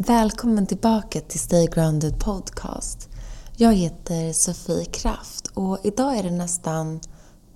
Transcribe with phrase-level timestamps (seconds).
[0.00, 3.08] Välkommen tillbaka till Stay Grounded Podcast.
[3.56, 7.00] Jag heter Sofie Kraft och idag är det nästan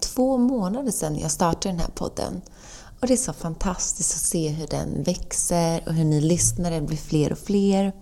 [0.01, 2.43] två månader sedan jag startade den här podden.
[3.01, 6.97] Och det är så fantastiskt att se hur den växer och hur ni lyssnare blir
[6.97, 7.93] fler och fler.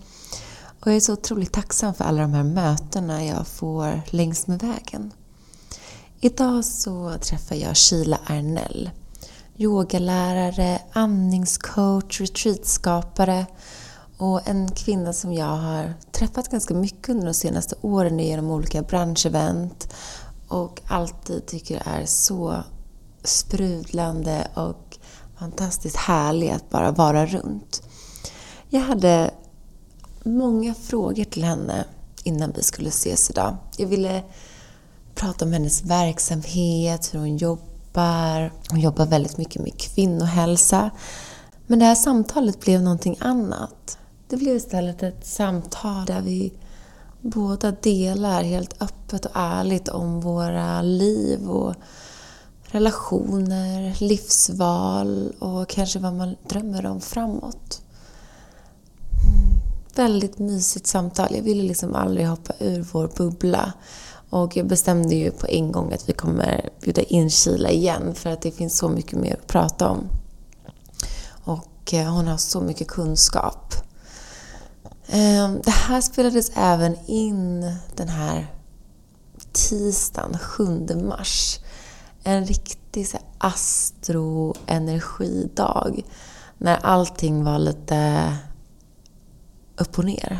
[0.79, 4.59] Och jag är så otroligt tacksam för alla de här mötena jag får längs med
[4.59, 5.11] vägen.
[6.19, 8.89] Idag så träffar jag Sheila Arnell.
[9.57, 13.45] Yogalärare, andningscoach, retreatskapare
[14.21, 18.81] och en kvinna som jag har träffat ganska mycket under de senaste åren genom olika
[18.81, 19.93] branschevent
[20.47, 22.63] och alltid tycker är så
[23.23, 24.97] sprudlande och
[25.39, 27.83] fantastiskt härlig att bara vara runt.
[28.69, 29.31] Jag hade
[30.23, 31.85] många frågor till henne
[32.23, 33.57] innan vi skulle ses idag.
[33.77, 34.23] Jag ville
[35.15, 38.53] prata om hennes verksamhet, hur hon jobbar.
[38.69, 40.89] Hon jobbar väldigt mycket med kvinnohälsa.
[41.67, 43.97] Men det här samtalet blev någonting annat.
[44.31, 46.53] Det blev istället ett samtal där vi
[47.21, 51.75] båda delar helt öppet och ärligt om våra liv och
[52.61, 57.81] relationer, livsval och kanske vad man drömmer om framåt.
[59.01, 59.61] Mm,
[59.95, 61.35] väldigt mysigt samtal.
[61.35, 63.73] Jag ville liksom aldrig hoppa ur vår bubbla.
[64.29, 68.29] Och jag bestämde ju på en gång att vi kommer bjuda in Kila igen för
[68.29, 70.09] att det finns så mycket mer att prata om.
[71.43, 73.75] Och eh, hon har så mycket kunskap.
[75.13, 77.61] Ehm, det här spelades även in
[77.95, 78.47] den här
[79.51, 81.59] tisdagen, 7 mars.
[82.23, 86.01] En riktig astroenergidag.
[86.57, 88.33] När allting var lite
[89.77, 90.39] upp och ner.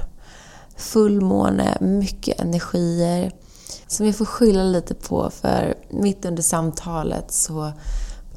[0.76, 3.32] Fullmåne, mycket energier.
[3.88, 7.72] Som jag får skylla lite på för mitt under samtalet så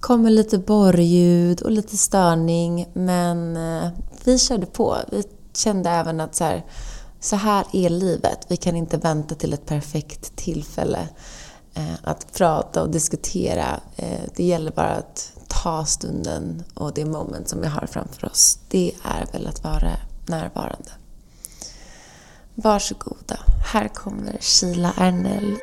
[0.01, 3.89] kommer lite borrljud och lite störning men eh,
[4.25, 4.97] vi körde på.
[5.13, 5.23] Vi
[5.57, 6.65] kände även att så här,
[7.21, 8.47] så här är livet.
[8.49, 11.09] Vi kan inte vänta till ett perfekt tillfälle
[11.75, 13.81] eh, att prata och diskutera.
[13.97, 18.59] Eh, det gäller bara att ta stunden och det moment som vi har framför oss.
[18.69, 20.91] Det är väl att vara närvarande.
[22.55, 23.39] Varsågoda,
[23.73, 25.57] här kommer Sheila Ernell.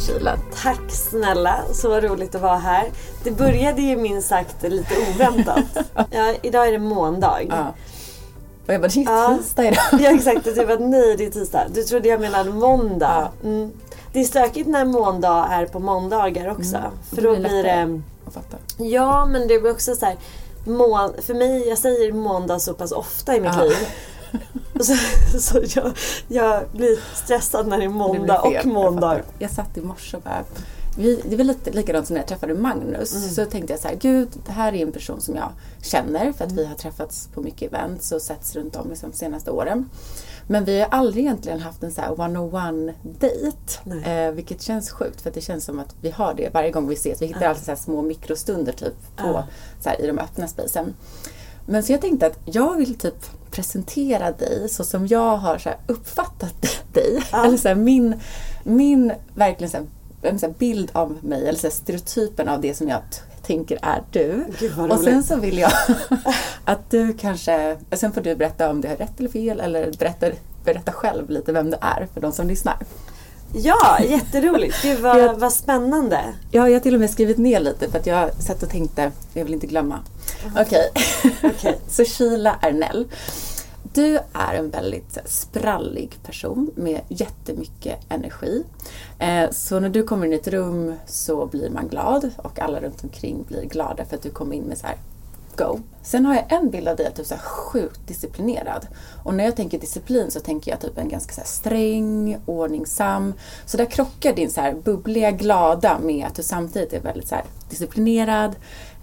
[0.00, 0.36] Kila.
[0.62, 2.88] Tack snälla, så roligt att vara här.
[3.24, 5.64] Det började ju minst sagt lite oväntat.
[6.10, 7.40] ja, idag är det måndag.
[7.48, 7.74] Ja.
[8.66, 10.00] Och jag bara, det är tisdag idag.
[10.00, 11.66] ja exakt, du bara nej det är tisdag.
[11.74, 13.30] Du trodde jag menade måndag.
[13.42, 13.48] Ja.
[13.48, 13.72] Mm.
[14.12, 16.76] Det är stökigt när måndag är på måndagar också.
[16.76, 16.90] Mm.
[17.14, 18.00] För då blir det...
[18.26, 18.56] Att fatta.
[18.78, 20.16] Ja men det blir också så här,
[20.64, 21.12] må...
[21.22, 23.64] För mig, jag säger måndag så pass ofta i mitt ja.
[23.64, 23.76] liv.
[24.80, 24.96] Så,
[25.38, 25.92] så jag,
[26.28, 29.14] jag, blir stressad när det är måndag och måndag.
[29.14, 30.44] Jag, jag satt i morse och bara
[30.96, 33.14] vi, det var lite likadant som när jag träffade Magnus.
[33.14, 33.30] Mm.
[33.30, 35.52] Så tänkte jag så här, gud, det här är en person som jag
[35.82, 36.56] känner för att mm.
[36.56, 39.90] vi har träffats på mycket events och setts runt om liksom, de senaste åren.
[40.46, 43.56] Men vi har aldrig egentligen haft en så här one-on-one dejt.
[44.10, 46.94] Eh, vilket känns sjukt för det känns som att vi har det varje gång vi
[46.94, 47.22] ses.
[47.22, 47.48] Vi hittar uh.
[47.48, 49.42] alltid så små mikrostunder typ på,
[49.80, 50.94] så här, i de öppna spacen.
[51.66, 55.70] Men så jag tänkte att jag vill typ presentera dig så som jag har så
[55.86, 57.22] uppfattat dig.
[57.32, 57.44] Ja.
[57.44, 58.20] Eller så här, min,
[58.62, 59.86] min verkligen så här,
[60.22, 63.02] en så bild av mig, eller så stereotypen av det som jag
[63.42, 64.44] tänker är du.
[64.90, 65.72] Och sen så vill jag
[66.64, 70.26] att du kanske, sen får du berätta om det är rätt eller fel eller berätta,
[70.64, 72.76] berätta själv lite vem du är för de som lyssnar.
[73.52, 74.82] Ja, jätteroligt.
[74.82, 76.34] Gud vad, jag, vad spännande.
[76.50, 79.12] Ja, jag har till och med skrivit ner lite för att jag satt och tänkte,
[79.32, 79.98] jag vill inte glömma.
[80.56, 81.50] Okej, okay.
[81.50, 81.74] okay.
[81.88, 83.08] så Sheila Ernell.
[83.92, 88.64] Du är en väldigt sprallig person med jättemycket energi.
[89.18, 92.80] Eh, så när du kommer in i ett rum så blir man glad och alla
[92.80, 94.96] runt omkring blir glada för att du kommer in med så här
[95.60, 95.80] go.
[96.02, 98.86] Sen har jag en bild av dig att du är så sjukt disciplinerad.
[99.24, 103.34] Och när jag tänker disciplin så tänker jag typ en ganska så sträng, ordningsam.
[103.66, 107.36] Så där krockar din så här bubbliga, glada med att du samtidigt är väldigt så
[107.70, 108.56] disciplinerad.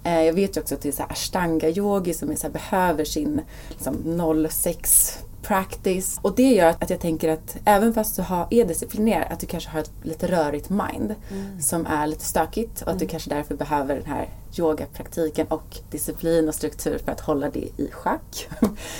[0.03, 3.41] Eh, jag vet ju också att det är så ashtanga-yogi som är så behöver sin
[3.69, 6.19] liksom, 06 practice.
[6.21, 9.45] Och det gör att jag tänker att även fast du har, är disciplinerad, att du
[9.45, 11.61] kanske har ett lite rörigt mind mm.
[11.61, 12.97] som är lite stökigt och att mm.
[12.97, 17.59] du kanske därför behöver den här yogapraktiken och disciplin och struktur för att hålla det
[17.59, 18.47] i schack.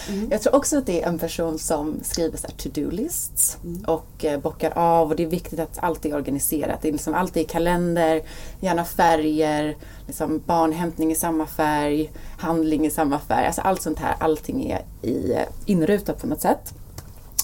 [0.10, 0.28] Mm.
[0.32, 3.84] Jag tror också att det är en person som skriver to-do-lists mm.
[3.84, 6.82] och eh, bockar av och det är viktigt att allt är organiserat.
[6.82, 8.22] Det är liksom alltid i kalender,
[8.60, 9.78] gärna färger,
[10.08, 13.46] liksom barnhämtning i samma färg, handling i samma färg.
[13.46, 16.74] Alltså allt sånt här, allting är i, eh, inrutat på något sätt.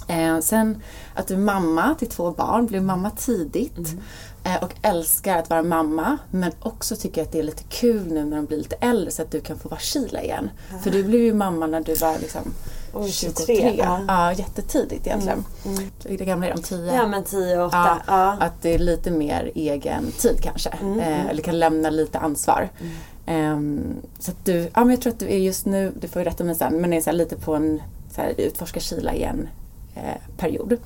[0.07, 0.81] Eh, sen
[1.13, 3.77] att du är mamma till två barn, blev mamma tidigt.
[3.77, 4.00] Mm.
[4.44, 8.25] Eh, och älskar att vara mamma men också tycker att det är lite kul nu
[8.25, 10.50] när de blir lite äldre så att du kan få vara Kila igen.
[10.71, 10.77] Ja.
[10.77, 12.53] För du blev ju mamma när du var liksom
[12.94, 13.75] Oj, 23.
[13.77, 14.01] Ja.
[14.07, 15.44] ja, jättetidigt egentligen.
[15.65, 15.77] Mm.
[16.05, 16.25] Mm.
[16.25, 16.61] Gamla är de?
[16.61, 16.95] 10?
[16.95, 17.77] Ja, men 10 och 8.
[17.77, 20.69] Ja, ja, Att det är lite mer egen tid kanske.
[20.69, 21.00] Mm.
[21.00, 21.27] Eh, mm.
[21.27, 22.69] eller kan lämna lite ansvar.
[23.27, 26.21] Um, så att du, ja men jag tror att du är just nu, du får
[26.21, 27.81] ju rätta mig sen, men är så lite på en
[28.15, 29.62] så här, utforska Kila igen eh,
[30.38, 30.78] period.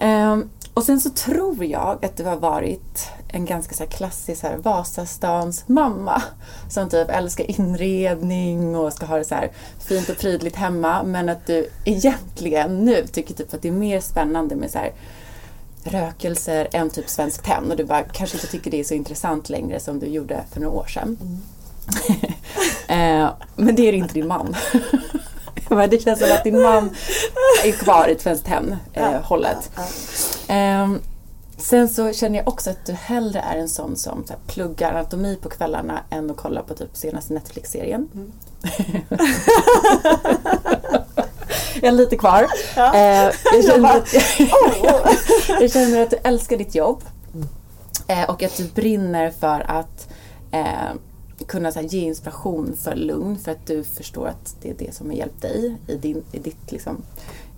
[0.00, 4.46] Um, och sen så tror jag att du har varit en ganska så klassisk så
[4.46, 6.22] här Vasastans mamma.
[6.70, 9.50] Som typ älskar inredning och ska ha det så här
[9.88, 11.02] fint och prydligt hemma.
[11.02, 14.92] Men att du egentligen nu tycker typ att det är mer spännande med så här
[15.84, 17.70] rökelser än typ Svensk Tenn.
[17.70, 20.60] Och du bara kanske inte tycker det är så intressant längre som du gjorde för
[20.60, 21.18] några år sedan.
[21.20, 21.38] Mm.
[22.88, 24.56] Eh, men det är inte din man.
[25.90, 26.90] det känns som att din man
[27.64, 29.70] är kvar i Svenskt Tenn-hållet.
[29.76, 29.82] Ja,
[30.46, 31.00] ja, ehm,
[31.56, 34.92] sen så känner jag också att du hellre är en sån som så här, pluggar
[34.92, 38.08] anatomi på kvällarna än att kolla på typ senaste Netflix-serien.
[38.14, 38.32] Mm.
[41.74, 42.46] jag är lite kvar.
[42.76, 42.94] Ja.
[42.94, 44.14] Eh, jag, känner att,
[45.60, 47.02] jag känner att du älskar ditt jobb.
[47.34, 47.48] Mm.
[48.06, 50.08] Eh, och att du brinner för att
[50.50, 50.92] eh,
[51.46, 55.06] kunna här, ge inspiration för lugn för att du förstår att det är det som
[55.06, 57.02] har hjälpt dig i, din, i, ditt, liksom,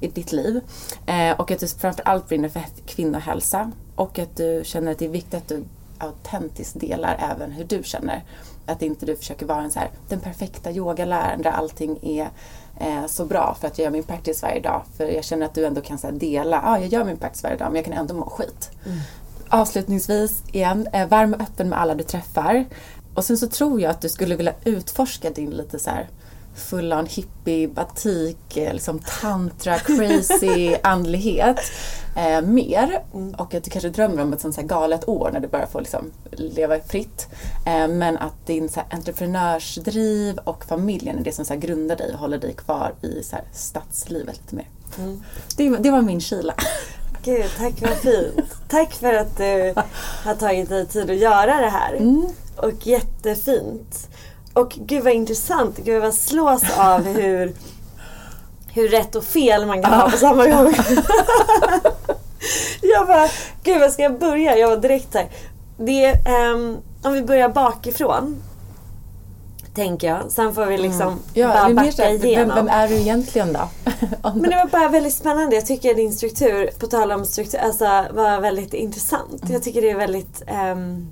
[0.00, 0.60] i ditt liv.
[1.06, 5.08] Eh, och att du framförallt brinner för kvinnohälsa och att du känner att det är
[5.08, 5.64] viktigt att du
[5.98, 8.22] autentiskt delar även hur du känner.
[8.66, 12.28] Att inte du försöker vara en så här, den perfekta yogaläraren där allting är
[12.80, 14.82] eh, så bra för att jag gör min practice varje dag.
[14.96, 17.16] För jag känner att du ändå kan så här, dela, ja ah, jag gör min
[17.16, 18.70] practice varje dag men jag kan ändå må skit.
[18.86, 18.98] Mm.
[19.48, 22.64] Avslutningsvis igen, eh, varm och öppen med alla du träffar.
[23.14, 26.08] Och sen så tror jag att du skulle vilja utforska din lite så här
[26.54, 31.60] full on hippie, batik, eh, liksom tantra, crazy andlighet
[32.16, 33.02] eh, mer.
[33.14, 33.34] Mm.
[33.34, 35.80] Och att du kanske drömmer om ett sånt så galet år när du bara får
[35.80, 37.28] liksom leva fritt.
[37.66, 41.96] Eh, men att din så här, entreprenörsdriv och familjen är det som så här, grundar
[41.96, 44.68] dig och håller dig kvar i så här, stadslivet lite mer.
[44.98, 45.22] Mm.
[45.56, 46.54] Det, det var min kila.
[47.24, 48.54] Gud, tack vad fint.
[48.68, 49.74] tack för att du
[50.24, 51.94] har tagit dig tid att göra det här.
[51.94, 52.26] Mm
[52.64, 54.08] och jättefint.
[54.52, 57.52] Och gud vad intressant, gud vad slås av hur,
[58.72, 60.74] hur rätt och fel man kan ha på samma gång.
[62.82, 63.28] jag bara,
[63.62, 64.56] gud vad ska jag börja?
[64.56, 65.28] Jag var direkt här.
[65.76, 66.14] Det,
[66.54, 68.42] um, om vi börjar bakifrån.
[69.74, 70.30] Tänker jag.
[70.30, 71.18] Sen får vi liksom mm.
[71.34, 72.48] ja, bara backa så, igenom.
[72.48, 73.68] Vem, vem, är du egentligen då?
[74.34, 75.56] Men det var bara väldigt spännande.
[75.56, 79.42] Jag tycker din struktur, på tal om struktur, alltså, var väldigt intressant.
[79.42, 79.52] Mm.
[79.52, 80.42] Jag tycker det är väldigt
[80.72, 81.08] um,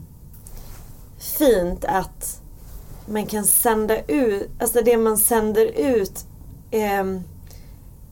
[1.18, 2.40] fint att
[3.06, 6.26] man kan sända ut, alltså det man sänder ut
[6.70, 7.04] eh,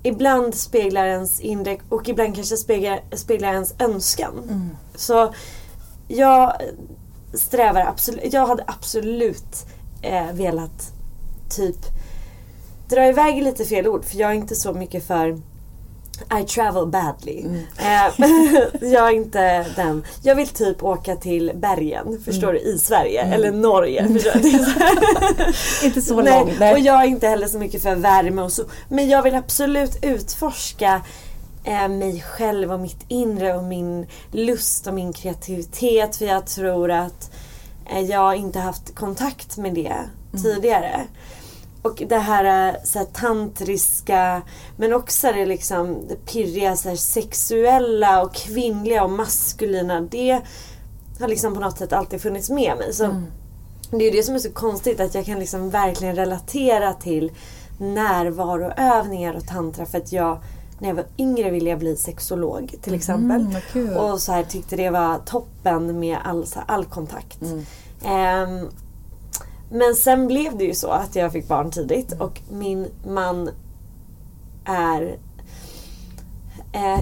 [0.03, 4.43] ibland speglar ens inre och ibland kanske speglar, speglar ens önskan.
[4.43, 4.70] Mm.
[4.94, 5.35] Så
[6.08, 6.53] jag
[7.35, 9.67] strävar absolut, jag hade absolut
[10.03, 10.93] eh, velat
[11.50, 11.79] typ
[12.88, 15.41] dra iväg lite fel ord för jag är inte så mycket för
[16.41, 17.41] i travel badly.
[17.41, 17.63] Mm.
[17.79, 18.29] Eh,
[18.93, 20.05] jag är inte den.
[20.23, 22.63] Jag vill typ åka till bergen, förstår mm.
[22.63, 23.21] du, i Sverige.
[23.21, 23.33] Mm.
[23.33, 24.01] Eller Norge.
[24.01, 24.17] Mm.
[25.85, 26.61] inte så långt.
[26.73, 28.63] Och jag är inte heller så mycket för värme och så.
[28.89, 31.03] Men jag vill absolut utforska
[31.65, 36.17] eh, mig själv och mitt inre och min lust och min kreativitet.
[36.17, 37.31] För jag tror att
[37.91, 39.96] eh, jag inte haft kontakt med det
[40.32, 40.43] mm.
[40.43, 41.01] tidigare.
[41.86, 44.43] Och det här, eh, så här tantriska
[44.76, 50.00] men också det liksom det pirriga så här, sexuella och kvinnliga och maskulina.
[50.00, 50.40] Det
[51.20, 52.93] har liksom på något sätt alltid funnits med mig.
[52.93, 53.26] Så mm.
[53.90, 57.32] Det är det som är så konstigt att jag kan liksom verkligen relatera till
[57.78, 60.38] närvaroövningar och tantra för att jag
[60.78, 63.56] när jag var yngre ville jag bli sexolog till mm, exempel.
[63.74, 67.43] Mm, och så här, tyckte det var toppen med all, här, all kontakt.
[67.43, 68.60] Mm.
[68.62, 68.70] Um,
[69.70, 73.51] men sen blev det ju så att jag fick barn tidigt och min man
[74.65, 75.19] är...
[76.73, 77.01] Eh,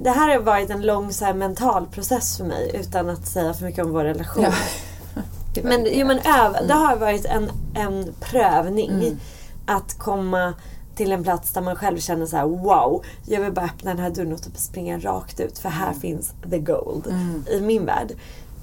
[0.00, 3.54] det här har varit en lång så här, mental process för mig utan att säga
[3.54, 4.44] för mycket om vår relation.
[4.44, 4.52] Ja.
[5.62, 6.66] Men, jo, men öv, mm.
[6.68, 9.18] det har varit en, en prövning mm.
[9.66, 10.54] att komma
[10.96, 14.02] till en plats där man själv känner så här: wow, jag vill bara öppna den
[14.02, 16.00] här dörren och typ springa rakt ut för här mm.
[16.00, 17.44] finns the gold mm.
[17.50, 18.12] i min värld.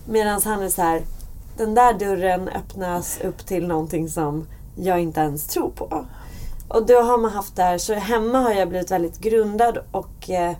[0.05, 1.01] Medan han är så här,
[1.57, 6.05] den där dörren öppnas upp till någonting som jag inte ens tror på.
[6.67, 10.55] Och då har man haft där, så hemma har jag blivit väldigt grundad och eh,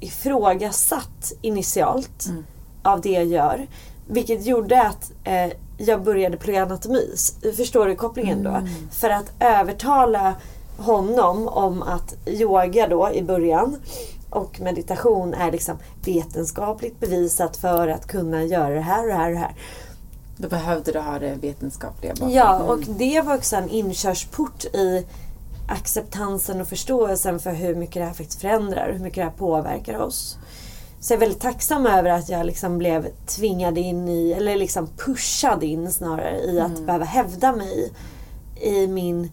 [0.00, 2.44] ifrågasatt initialt mm.
[2.82, 3.66] av det jag gör.
[4.06, 7.14] Vilket gjorde att eh, jag började plugga anatomi.
[7.56, 8.50] Förstår du kopplingen då?
[8.50, 8.68] Mm.
[8.90, 10.34] För att övertala
[10.78, 13.76] honom om att yoga då i början
[14.30, 19.28] och meditation är liksom vetenskapligt bevisat för att kunna göra det här och det här
[19.28, 19.54] och det här.
[20.40, 22.30] Då behövde du ha det vetenskapliga bakom.
[22.30, 25.06] Ja, och det var också en inkörsport i
[25.68, 29.98] acceptansen och förståelsen för hur mycket det här faktiskt förändrar, hur mycket det här påverkar
[29.98, 30.38] oss.
[31.00, 34.88] Så jag är väldigt tacksam över att jag liksom blev tvingad in i, eller liksom
[34.96, 36.86] pushad in snarare i att mm.
[36.86, 37.92] behöva hävda mig
[38.60, 39.30] i min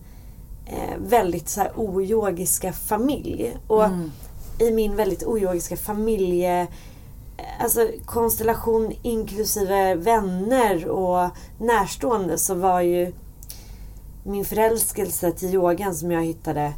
[0.65, 3.57] eh, väldigt så här oyogiska familj.
[3.67, 4.11] Och mm.
[4.59, 6.67] i min väldigt oyogiska familje
[7.59, 11.29] alltså konstellation inklusive vänner och
[11.59, 13.13] närstående så var ju
[14.23, 16.73] min förälskelse till yogan som jag hittade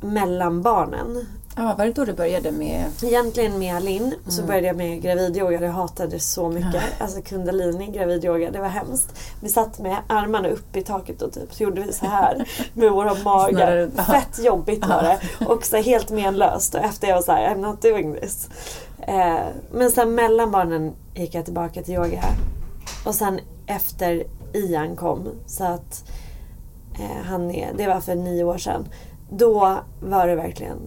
[0.00, 1.26] mellan barnen.
[1.56, 2.84] Ja, var det då du började med?
[3.02, 4.18] Egentligen med Alin mm.
[4.28, 5.60] så började jag med gravidyoga.
[5.60, 6.74] Jag hatade det så mycket.
[6.74, 6.80] Ja.
[6.98, 9.08] Alltså kundalini gravidyoga, det var hemskt.
[9.40, 12.92] Vi satt med armarna upp i taket och typ så gjorde vi så här med
[12.92, 13.90] våra magar.
[14.12, 15.44] Fett jobbigt var det.
[15.46, 16.74] Och så helt menlöst.
[16.74, 18.48] Och efter jag var så här, I'm not doing this.
[19.00, 22.24] Eh, men sen mellan barnen gick jag tillbaka till yoga.
[23.04, 26.10] Och sen efter Ian kom, så att
[26.94, 28.88] eh, han är, det var för nio år sedan.
[29.30, 30.78] Då var det verkligen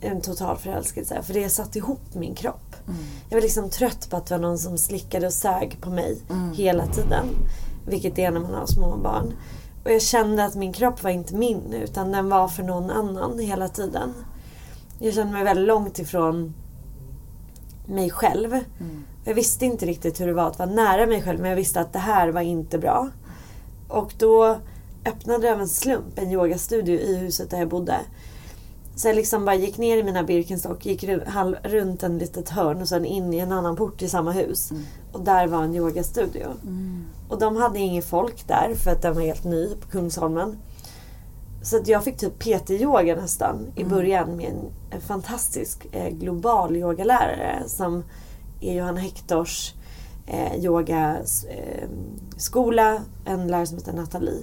[0.00, 1.22] en total förälskelse.
[1.22, 2.74] För det satt ihop min kropp.
[2.86, 3.00] Mm.
[3.28, 6.18] Jag var liksom trött på att det var någon som slickade och sög på mig
[6.30, 6.52] mm.
[6.52, 7.26] hela tiden.
[7.86, 9.32] Vilket det är när man har små barn.
[9.84, 13.38] Och jag kände att min kropp var inte min utan den var för någon annan
[13.38, 14.14] hela tiden.
[14.98, 16.54] Jag kände mig väldigt långt ifrån
[17.86, 18.52] mig själv.
[18.52, 19.04] Mm.
[19.24, 21.80] Jag visste inte riktigt hur det var att vara nära mig själv men jag visste
[21.80, 23.08] att det här var inte bra.
[23.88, 24.58] Och då
[25.06, 27.96] öppnade jag av en slump en yogastudio i huset där jag bodde.
[28.96, 31.04] Så jag liksom bara gick ner i mina Birkenstock, gick
[31.62, 34.70] runt en litet hörn och sen in i en annan port i samma hus.
[34.70, 34.82] Mm.
[35.12, 36.46] Och där var en yogastudio.
[36.62, 37.04] Mm.
[37.28, 40.56] Och de hade inget folk där för att den var helt ny på Kungsholmen.
[41.64, 43.94] Så att jag fick typ PT-yoga nästan i mm.
[43.94, 44.52] början med
[44.90, 48.04] en, fantastisk eh, global yogalärare som
[48.60, 49.74] är Johanna Hektors
[50.26, 51.34] eh, yogaskola.
[52.94, 54.42] Eh, en lärare som heter Nathalie.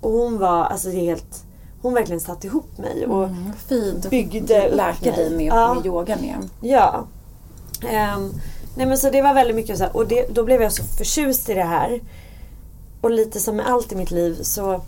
[0.00, 1.44] Och hon var alltså helt...
[1.82, 4.10] Hon verkligen satte ihop mig och mm, fint.
[4.10, 5.74] byggde Lärka dig med, ja.
[5.74, 6.48] med yoga med.
[6.60, 7.06] Ja.
[7.82, 8.32] Um,
[8.76, 10.84] nej men så det var väldigt mycket så här, och det, då blev jag så
[10.84, 12.00] förtjust i det här.
[13.00, 14.82] Och lite som med allt i mitt liv så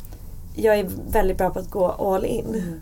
[0.57, 2.47] jag är väldigt bra på att gå all in.
[2.47, 2.81] Mm.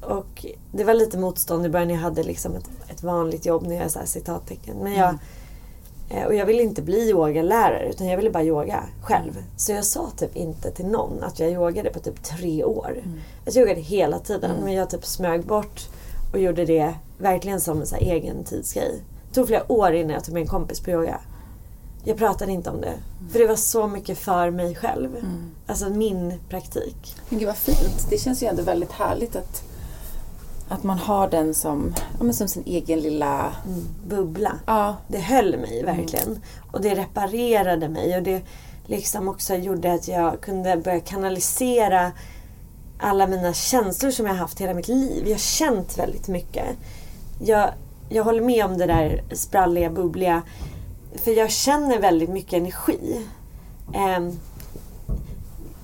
[0.00, 1.90] Och det var lite motstånd i början.
[1.90, 4.76] Jag hade liksom ett, ett vanligt jobb när jag är så här citattecken.
[4.76, 6.26] Men jag, mm.
[6.26, 9.32] Och jag ville inte bli yogalärare utan jag ville bara yoga själv.
[9.32, 9.44] Mm.
[9.56, 12.90] Så jag sa typ inte till någon att jag yogade på typ tre år.
[13.04, 13.20] Mm.
[13.44, 14.64] Jag yogade hela tiden mm.
[14.64, 15.88] men jag typ smög bort
[16.32, 19.02] och gjorde det verkligen som en så egen tidsgrej.
[19.28, 21.20] Det tog flera år innan jag tog med en kompis på yoga.
[22.08, 22.94] Jag pratade inte om det.
[23.32, 25.16] För det var så mycket för mig själv.
[25.16, 25.50] Mm.
[25.66, 27.16] Alltså min praktik.
[27.28, 28.06] Men gud vad fint.
[28.10, 29.62] Det känns ju ändå väldigt härligt att,
[30.68, 33.52] att man har den som, ja, som sin egen lilla...
[33.66, 34.52] Mm, bubbla.
[34.66, 34.96] Ja.
[35.08, 35.96] Det höll mig mm.
[35.96, 36.26] verkligen.
[36.26, 36.40] Mm.
[36.72, 38.16] Och det reparerade mig.
[38.16, 38.42] Och det
[38.86, 42.12] liksom också gjorde att jag kunde börja kanalisera
[42.98, 45.22] alla mina känslor som jag haft hela mitt liv.
[45.24, 46.66] Jag har känt väldigt mycket.
[47.40, 47.70] Jag,
[48.08, 50.42] jag håller med om det där spralliga, bubbliga
[51.14, 53.26] för jag känner väldigt mycket energi.
[53.94, 54.32] Eh,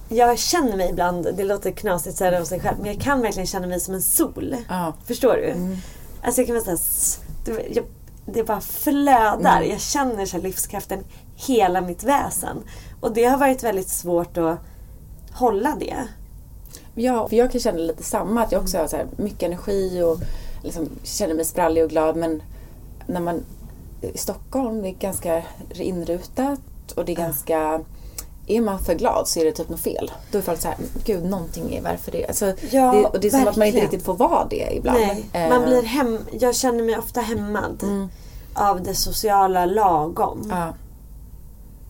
[0.09, 3.23] jag känner mig ibland, det låter knasigt säga det om sig själv, men jag kan
[3.23, 4.57] verkligen känna mig som en sol.
[4.69, 4.93] Ah.
[5.05, 5.51] Förstår du?
[5.51, 5.77] Mm.
[6.23, 7.85] Alltså jag kan vara såhär,
[8.27, 9.57] det bara flödar.
[9.57, 9.71] Mm.
[9.71, 11.05] Jag känner så livskraften
[11.35, 12.57] hela mitt väsen.
[13.01, 14.59] Och det har varit väldigt svårt att
[15.33, 15.97] hålla det.
[16.95, 18.43] Ja, för jag kan känna lite samma.
[18.43, 20.19] Att jag också har så mycket energi och
[20.63, 22.17] liksom känner mig sprallig och glad.
[22.17, 22.43] Men
[23.07, 23.43] när man
[24.01, 25.43] i Stockholm det är ganska
[25.75, 26.61] inrutat
[26.97, 27.81] och det är ganska
[28.47, 30.13] är man för glad så är det typ något fel.
[30.31, 33.31] Då är folk såhär, gud någonting är varför det alltså, ja, det, Och det är
[33.31, 34.99] som att man inte riktigt får vara det ibland.
[34.99, 35.49] Nej, eh.
[35.49, 38.09] man blir hem, jag känner mig ofta hämmad mm.
[38.55, 40.47] av det sociala lagom.
[40.51, 40.75] Ja,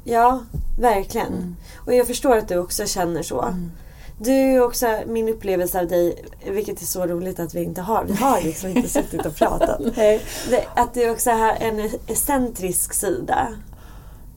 [0.05, 0.41] ja
[0.79, 1.33] verkligen.
[1.33, 1.57] Mm.
[1.87, 3.43] Och jag förstår att du också känner så.
[3.43, 3.71] Mm.
[4.19, 8.05] Du är också min upplevelse av dig, vilket är så roligt att vi inte har,
[8.05, 9.81] vi har liksom inte suttit och pratat.
[10.75, 13.49] Att du också har en excentrisk sida.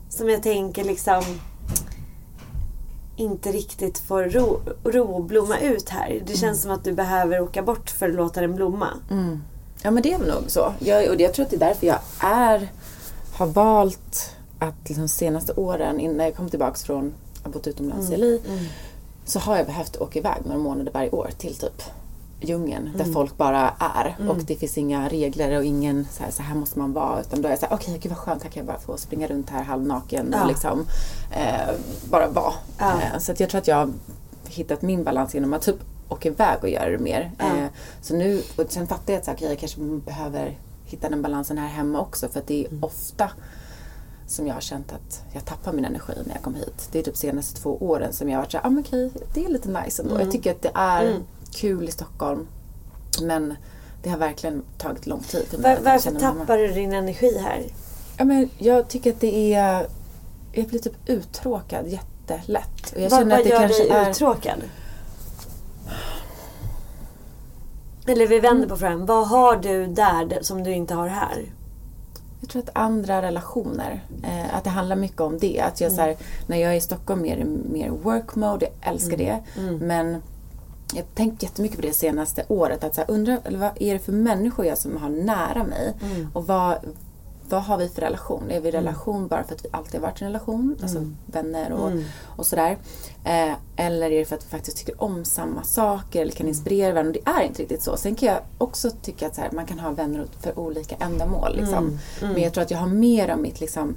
[0.10, 1.24] Som jag tänker liksom
[3.18, 6.22] inte riktigt får ro, ro blomma ut här.
[6.26, 6.56] Det känns mm.
[6.56, 8.88] som att du behöver åka bort för att låta den blomma.
[9.12, 9.42] Mm.
[9.82, 10.74] Ja men det är nog så.
[10.80, 12.68] Jag, och jag tror att det är därför jag är,
[13.34, 18.08] har valt att liksom senaste åren innan jag kom tillbaka från, att ha bott utomlands
[18.10, 18.22] mm.
[18.22, 18.66] i LA, mm.
[19.28, 21.84] Så har jag behövt åka iväg några månader varje år till typ
[22.40, 22.98] djungeln mm.
[22.98, 24.30] där folk bara är mm.
[24.30, 27.42] och det finns inga regler och ingen så här, så här måste man vara utan
[27.42, 29.28] då är jag såhär, okej okay, gud vad skönt, här kan jag bara få springa
[29.28, 30.42] runt här halvnaken ja.
[30.42, 30.86] och liksom
[31.32, 31.76] eh,
[32.10, 32.54] bara vara.
[32.78, 33.02] Ja.
[33.02, 33.90] Eh, så jag tror att jag har
[34.48, 35.80] hittat min balans genom att typ
[36.10, 37.32] åka iväg och göra det mer.
[37.38, 37.46] Ja.
[37.46, 37.68] Eh,
[38.02, 41.58] så nu, och sen fattar jag att så, okay, jag kanske behöver hitta den balansen
[41.58, 42.84] här hemma också för att det är mm.
[42.84, 43.32] ofta
[44.28, 46.90] som jag har känt att jag tappar min energi när jag kom hit.
[46.92, 49.46] Det är typ senaste två åren som jag har varit såhär, ah, men okej, det
[49.46, 50.16] är lite nice ändå.
[50.16, 50.26] Mm.
[50.26, 51.24] Jag tycker att det är mm
[51.58, 52.48] kul i Stockholm.
[53.22, 53.54] Men
[54.04, 55.46] det har verkligen tagit lång tid.
[55.58, 57.64] Var, varför tappar du din energi här?
[58.18, 59.88] Ja, men jag tycker att det är...
[60.52, 62.94] Jag blir typ uttråkad jättelätt.
[62.96, 64.10] Och jag vad vad att det gör dig är...
[64.10, 64.62] uttråkad?
[68.08, 69.06] Eller vi vänder på frågan.
[69.06, 71.46] Vad har du där som du inte har här?
[72.48, 75.60] Jag tror att andra relationer, eh, att det handlar mycket om det.
[75.60, 75.96] Att jag, mm.
[75.96, 76.16] så här,
[76.48, 79.26] när jag är i Stockholm är det mer work mode, jag älskar mm.
[79.26, 79.62] det.
[79.62, 79.78] Mm.
[79.78, 80.22] Men
[80.94, 82.84] jag har tänkt jättemycket på det senaste året.
[82.84, 85.94] Att så här, undra, eller vad är det för människor jag som har nära mig?
[86.02, 86.28] Mm.
[86.34, 86.76] Och vad,
[87.50, 88.44] vad har vi för relation?
[88.44, 88.72] Är vi i mm.
[88.72, 89.28] relation mm.
[89.28, 90.78] bara för att vi alltid har varit i en relation?
[90.82, 91.18] Alltså mm.
[91.26, 92.04] vänner och, mm.
[92.36, 92.78] och sådär.
[93.24, 96.50] Eh, eller är det för att vi faktiskt tycker om samma saker eller kan mm.
[96.50, 97.20] inspirera varandra?
[97.20, 97.98] Och det är inte riktigt så.
[97.98, 101.56] Sen kan jag också tycka att här, man kan ha vänner för olika ändamål.
[101.58, 102.00] Liksom.
[102.22, 103.96] Men jag tror att jag har mer av mitt liksom,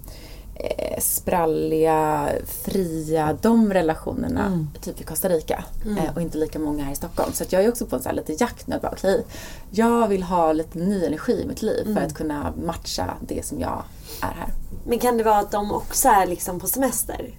[0.61, 4.69] eh, spralliga, fria, de relationerna mm.
[4.81, 5.99] typ i Costa Rica mm.
[5.99, 7.33] eh, och inte lika många här i Stockholm.
[7.33, 8.79] Så jag är också på en så här lite jakt nu.
[8.83, 9.23] Bara, okay,
[9.71, 11.97] jag vill ha lite ny energi i mitt liv mm.
[11.97, 13.83] för att kunna matcha det som jag
[14.23, 14.49] är här.
[14.85, 17.31] Men kan det vara att de också är liksom på semester?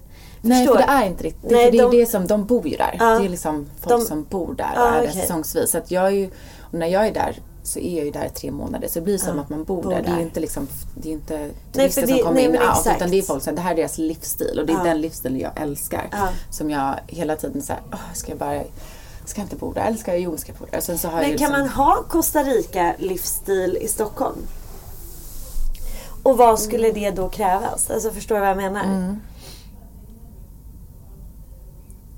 [0.41, 1.51] Nej, för det är inte riktigt.
[1.51, 1.91] Nej, det, de...
[1.91, 2.93] det är som, de bor ju där.
[2.93, 4.05] Uh, det är liksom folk de...
[4.05, 5.13] som bor där uh, är okay.
[5.13, 5.71] säsongsvis.
[5.71, 6.29] Så att jag är ju,
[6.71, 8.87] när jag är där så är jag ju där i tre månader.
[8.87, 10.01] Så det blir som ja, att man bor, bor där.
[10.01, 10.03] där.
[10.03, 12.77] Det är inte, liksom, det är inte turister nej, det, som kommer nej, in och
[12.77, 12.95] out.
[12.95, 14.59] Utan det är folk som, det här är deras livsstil.
[14.59, 14.83] Och det är ja.
[14.83, 16.07] den livsstilen jag älskar.
[16.11, 16.29] Ja.
[16.49, 17.81] Som jag hela tiden säger,
[18.13, 18.63] ska jag bara
[19.25, 19.81] ska jag inte bo där?
[19.81, 20.79] Eller ska jag, jo, ska jag bo där?
[20.79, 21.59] Sen så har Men jag kan liksom...
[21.59, 24.37] man ha Costa Rica-livsstil i Stockholm?
[26.23, 27.01] Och vad skulle mm.
[27.01, 27.89] det då krävas?
[27.89, 28.83] Alltså förstår du vad jag menar?
[28.83, 29.21] Mm.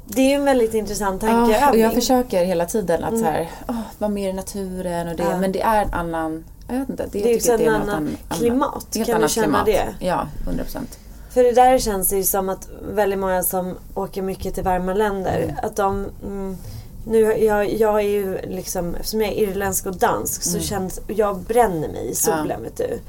[0.06, 1.56] Det är ju en väldigt intressant tankeövning.
[1.62, 3.24] Ja, och jag försöker hela tiden att mm.
[3.24, 5.24] så här, oh, vara mer i naturen och det.
[5.24, 5.38] Ja.
[5.38, 7.08] Men det är en annan, jag vet inte.
[7.12, 8.88] Det, det är också annat annan, klimat.
[9.06, 9.66] Kan du känna klimat.
[9.66, 9.96] det?
[10.00, 11.00] Ja, 100 procent.
[11.30, 15.40] För det där känns ju som att väldigt många som åker mycket till varma länder,
[15.40, 15.56] mm.
[15.64, 16.58] att de mm,
[17.06, 20.62] nu, jag, jag är ju liksom, eftersom jag är irländsk och dansk mm.
[20.62, 22.58] så känns, jag bränner mig i solen ja.
[22.58, 23.00] vet du.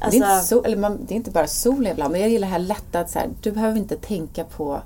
[0.00, 2.30] Alltså, det, är inte alltså- sol, man, det är inte bara solen ibland, men jag
[2.30, 4.82] gillar det här lätta att så här, du behöver inte tänka på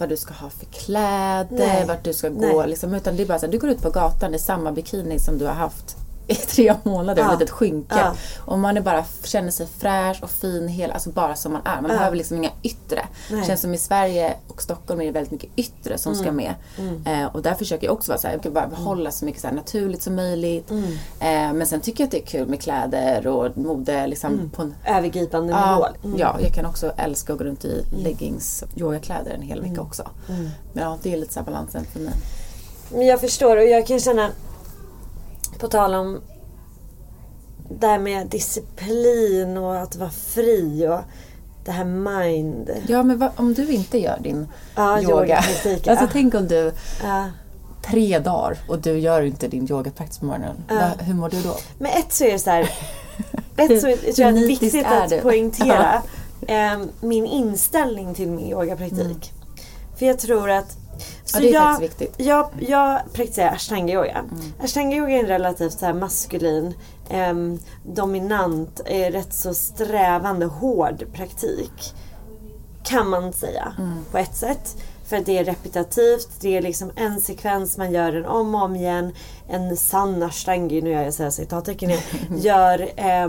[0.00, 1.84] vad du ska ha för kläder, Nej.
[1.86, 2.66] vart du ska gå.
[2.66, 5.18] Liksom, utan det är bara så att du går ut på gatan i samma bikini
[5.18, 5.96] som du har haft
[6.30, 7.32] i tre månader, ja.
[7.32, 7.98] ett litet skynke.
[7.98, 8.14] Ja.
[8.38, 11.80] Och man är bara, känner sig fräsch och fin, hela, alltså bara som man är.
[11.80, 11.96] Man ja.
[11.96, 13.06] behöver liksom inga yttre.
[13.28, 16.24] Det känns som i Sverige och Stockholm är det väldigt mycket yttre som mm.
[16.24, 16.54] ska med.
[16.78, 17.06] Mm.
[17.06, 19.42] Eh, och där försöker jag också vara så här, jag vill bara behålla så mycket
[19.42, 20.70] så naturligt som möjligt.
[20.70, 20.92] Mm.
[21.20, 24.06] Eh, men sen tycker jag att det är kul med kläder och mode.
[24.06, 24.50] Liksom, mm.
[24.50, 25.86] på en, Övergripande nivå.
[26.04, 26.18] Mm.
[26.18, 28.04] Ja, jag kan också älska att gå runt i mm.
[28.04, 30.02] leggings och yogakläder en hel vecka också.
[30.72, 32.14] Men ja, det är lite så balansen för mig.
[32.92, 34.30] Men jag förstår och jag kan känna
[35.60, 36.20] på tal om
[37.68, 41.00] det här med disciplin och att vara fri och
[41.64, 42.70] det här mind.
[42.86, 45.36] Ja, men vad, om du inte gör din ja, yoga.
[45.36, 46.08] alltså ja.
[46.12, 47.26] tänk om du ja.
[47.82, 50.56] tre dagar och du gör inte din yogapraktis på morgonen.
[50.68, 50.90] Ja.
[50.98, 51.56] Hur mår du då?
[51.78, 52.62] Men ett så är det så här,
[53.56, 55.20] ett så är, tror jag är viktigt är att du?
[55.20, 56.02] poängtera
[56.46, 59.00] eh, min inställning till min yogapraktik.
[59.00, 59.58] Mm.
[59.96, 60.79] För jag tror att
[61.24, 62.26] så ja, det är jag, faktiskt viktigt.
[62.26, 64.18] Jag, jag praktiserar ashtanga-yoga.
[64.18, 64.52] Mm.
[64.60, 66.74] Ashtanga-yoga är en relativt så maskulin,
[67.10, 67.34] eh,
[67.82, 71.94] dominant, eh, rätt så strävande, hård praktik.
[72.84, 74.04] Kan man säga mm.
[74.10, 74.76] på ett sätt.
[75.10, 78.76] För det är repetitivt, det är liksom en sekvens, man gör den om och om
[78.76, 79.12] igen.
[79.48, 81.90] En sann ashtangi, nu gör jag så citattecken
[82.36, 83.28] gör eh,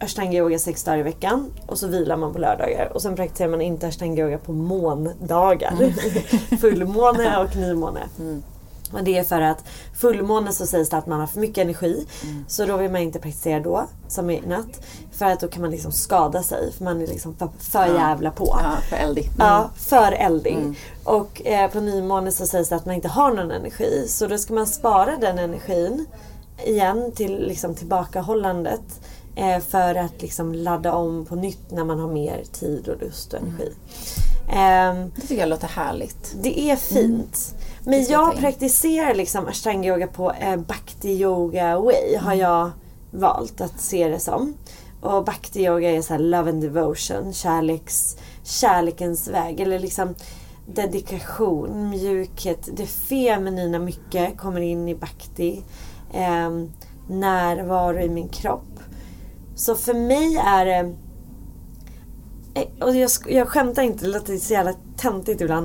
[0.00, 2.92] ashtanga-yoga sex dagar i veckan och så vilar man på lördagar.
[2.94, 5.72] Och sen praktiserar man inte ashtanga-yoga på måndagar.
[5.72, 5.92] Mm.
[6.60, 8.00] Fullmåne och nymåne.
[8.18, 8.42] Mm.
[8.92, 12.06] Och det är för att fullmåne så sägs det att man har för mycket energi.
[12.22, 12.44] Mm.
[12.48, 14.82] Så då vill man inte praktisera då, som i natt.
[15.12, 16.72] För att då kan man liksom skada sig.
[16.72, 17.94] För man är liksom för, för ja.
[17.94, 18.58] jävla på.
[18.62, 19.24] Ja, för eldig.
[19.24, 19.36] Mm.
[19.38, 20.54] Ja, för eldig.
[20.54, 20.74] Mm.
[21.04, 24.08] Och eh, på nymåne så sägs det att man inte har någon energi.
[24.08, 26.06] Så då ska man spara den energin
[26.64, 29.00] igen till liksom tillbakahållandet.
[29.36, 33.32] Eh, för att liksom ladda om på nytt när man har mer tid och lust
[33.32, 33.72] och energi.
[34.48, 35.12] Mm.
[35.14, 36.36] Det tycker jag låter härligt.
[36.42, 37.54] Det är fint.
[37.54, 37.60] Mm.
[37.84, 42.38] Men jag praktiserar liksom ashtanga-yoga på eh, bhakti yoga way har mm.
[42.38, 42.70] jag
[43.10, 44.54] valt att se det som.
[45.00, 49.60] Och bhakti yoga är så här love and devotion, kärleks, kärlekens väg.
[49.60, 50.14] Eller liksom
[50.66, 52.68] dedikation, mjukhet.
[52.76, 55.62] Det feminina mycket kommer in i bhakti.
[56.12, 56.50] Eh,
[57.08, 58.75] närvaro i min kropp.
[59.56, 60.94] Så för mig är det...
[62.54, 65.64] Eh, och jag, jag skämtar inte, det låter så jävla töntigt ibland.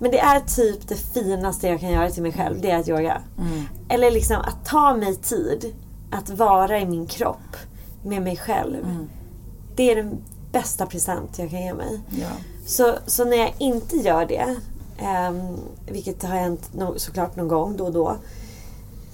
[0.00, 2.60] Men det är typ det finaste jag kan göra till mig själv.
[2.60, 3.22] Det är att yoga.
[3.38, 3.64] Mm.
[3.88, 5.74] Eller liksom att ta mig tid
[6.10, 7.56] att vara i min kropp
[8.04, 8.84] med mig själv.
[8.84, 9.08] Mm.
[9.76, 10.18] Det är den
[10.52, 12.00] bästa present jag kan ge mig.
[12.10, 12.28] Ja.
[12.66, 14.56] Så, så när jag inte gör det,
[15.30, 15.58] um,
[15.92, 18.16] vilket har hänt no såklart någon gång då och då,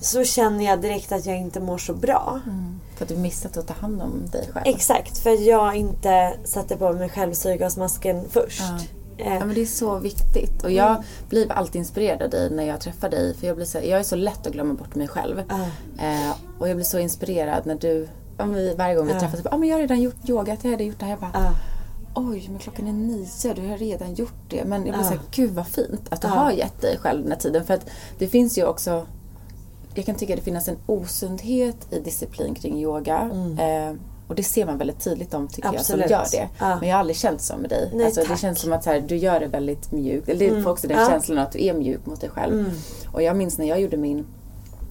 [0.00, 2.40] så känner jag direkt att jag inte mår så bra.
[2.46, 2.80] Mm.
[2.96, 4.66] För att du missat att ta hand om dig själv?
[4.66, 8.60] Exakt, för jag inte satte på mig själv syrgasmasken först.
[8.60, 8.78] Ja.
[9.18, 9.34] Eh.
[9.34, 10.62] Ja, men det är så viktigt.
[10.64, 11.02] Och jag mm.
[11.28, 13.34] blir alltid inspirerad av dig när jag träffar dig.
[13.34, 15.38] För jag, blir så, jag är så lätt att glömma bort mig själv.
[15.38, 16.28] Uh.
[16.28, 19.18] Eh, och jag blir så inspirerad när du, om vi, varje gång vi uh.
[19.18, 21.12] träffas, ja men jag har redan gjort yoga, jag hade gjort det här.
[21.12, 21.56] Jag bara, uh.
[22.14, 24.64] Oj, men klockan är nio, du har redan gjort det.
[24.64, 25.08] Men jag blir uh.
[25.08, 27.64] såhär, gud vad fint att du har gett dig själv den här tiden.
[27.64, 27.86] För att
[28.18, 29.06] det finns ju också,
[29.94, 33.30] jag kan tycka att det finns en osundhet i disciplin kring yoga.
[33.32, 33.58] Mm.
[33.58, 36.10] Eh, och det ser man väldigt tydligt om tycker Absolut.
[36.10, 36.48] jag som gör det.
[36.58, 36.76] Ja.
[36.80, 37.90] Men jag har aldrig känt så med dig.
[37.94, 40.28] Nej, alltså, det känns som att så här, du gör det väldigt mjukt.
[40.28, 40.66] Eller mm.
[40.66, 41.08] också den ja.
[41.08, 42.58] känslan att du är mjuk mot dig själv.
[42.58, 42.70] Mm.
[43.12, 44.26] Och jag minns när jag gjorde min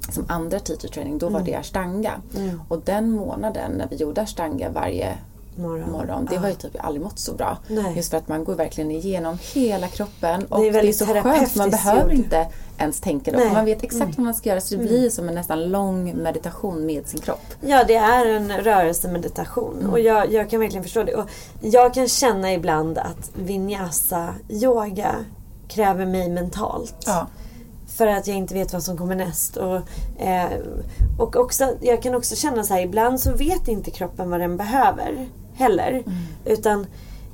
[0.10, 1.52] som andra teacher training, då var mm.
[1.52, 2.22] det ashtanga.
[2.36, 2.62] Mm.
[2.68, 5.18] Och den månaden när vi gjorde ashtanga varje
[5.56, 5.92] morgon.
[5.92, 6.28] morgon.
[6.30, 7.58] Det har ju typ aldrig mått så bra.
[7.68, 7.96] Nej.
[7.96, 10.46] Just för att man går verkligen igenom hela kroppen.
[10.46, 12.14] Och det är, det är så skönt, man behöver gjord.
[12.14, 13.40] inte ens tänka då.
[13.54, 14.14] Man vet exakt mm.
[14.18, 14.88] vad man ska göra så det mm.
[14.88, 17.46] blir som en nästan lång meditation med sin kropp.
[17.62, 19.78] Ja, det är en rörelsemeditation.
[19.80, 19.92] Mm.
[19.92, 21.16] Och jag, jag kan verkligen förstå det.
[21.16, 21.30] Och
[21.62, 25.16] jag kan känna ibland att vinyasa yoga
[25.68, 26.96] kräver mig mentalt.
[27.06, 27.28] Ja.
[27.88, 29.58] För att jag inte vet vad som kommer näst.
[29.58, 29.76] Och,
[30.22, 30.50] eh,
[31.20, 34.58] och också, jag kan också känna så här, ibland så vet inte kroppen vad den
[34.58, 35.92] behöver heller.
[35.92, 36.18] Mm.
[36.46, 36.86] Utan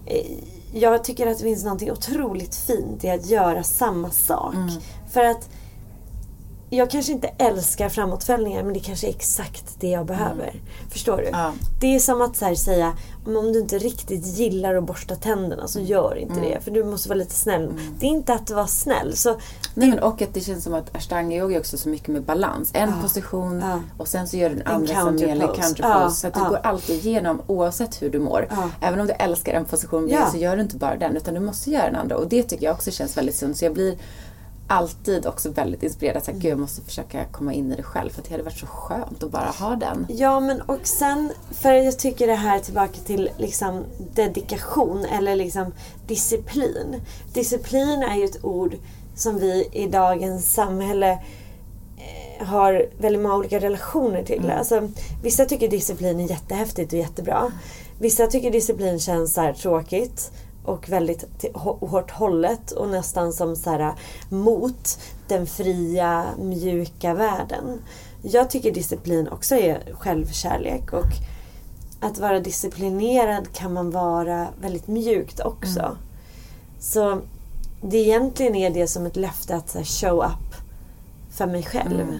[0.06, 0.25] eh,
[0.73, 4.54] jag tycker att det finns något otroligt fint i att göra samma sak.
[4.54, 4.69] Mm.
[5.12, 5.50] För att
[6.69, 10.50] jag kanske inte älskar framåtfällningar men det kanske är exakt det jag behöver.
[10.50, 10.65] Mm.
[10.89, 11.30] Förstår du?
[11.32, 11.54] Ja.
[11.82, 12.93] Det är som att så säga
[13.26, 16.50] om du inte riktigt gillar att borsta tänderna så gör inte mm.
[16.50, 16.60] det.
[16.60, 17.63] För du måste vara lite snäll.
[17.63, 17.78] Mm.
[18.00, 19.17] Det är inte att vara snäll.
[19.17, 19.38] Så
[19.74, 22.24] Nej, men och att det känns som att ashtanga yoga är också så mycket med
[22.24, 22.72] balans.
[22.74, 26.10] En ah, position ah, och sen så gör du den andra som gäller counter ah,
[26.10, 28.48] Så att du går alltid igenom oavsett hur du mår.
[28.82, 30.32] Även om du älskar en position ja.
[30.32, 32.17] så gör du inte bara den utan du måste göra den andra.
[32.17, 33.58] Och det tycker jag också känns väldigt sunt.
[33.58, 33.98] Så jag blir
[34.69, 36.23] alltid också väldigt inspirerad.
[36.23, 38.58] Så här, Gud, jag måste försöka komma in i det själv för det hade varit
[38.58, 40.05] så skönt att bara ha den.
[40.10, 45.73] Ja, men och sen, för jag tycker det här tillbaka till liksom dedikation eller liksom
[46.08, 47.01] disciplin.
[47.34, 48.75] Disciplin är ju ett ord
[49.15, 51.12] som vi i dagens samhälle
[51.97, 54.43] eh, har väldigt många olika relationer till.
[54.43, 54.58] Mm.
[54.58, 54.89] Alltså,
[55.23, 57.51] vissa tycker disciplin är jättehäftigt och jättebra.
[57.99, 60.32] Vissa tycker disciplin känns så tråkigt
[60.69, 63.93] och väldigt hårt hållet och nästan som så här,
[64.29, 67.82] mot den fria, mjuka världen.
[68.21, 71.12] Jag tycker disciplin också är självkärlek och
[71.99, 75.79] att vara disciplinerad kan man vara väldigt mjukt också.
[75.79, 75.97] Mm.
[76.79, 77.21] Så
[77.82, 80.55] det egentligen är det som ett löfte att här, show up
[81.32, 82.01] för mig själv.
[82.01, 82.19] Mm.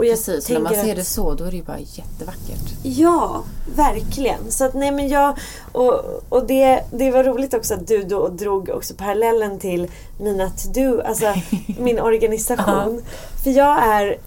[0.00, 2.74] Och jag Precis, när man ser att, det så då är det ju bara jättevackert.
[2.82, 3.42] Ja,
[3.76, 4.50] verkligen.
[4.50, 5.38] Så att, nej, men jag,
[5.72, 10.50] och och det, det var roligt också att du då drog också parallellen till mina
[10.50, 11.34] to-do, alltså
[11.78, 13.02] min organisation.
[13.44, 14.18] För jag är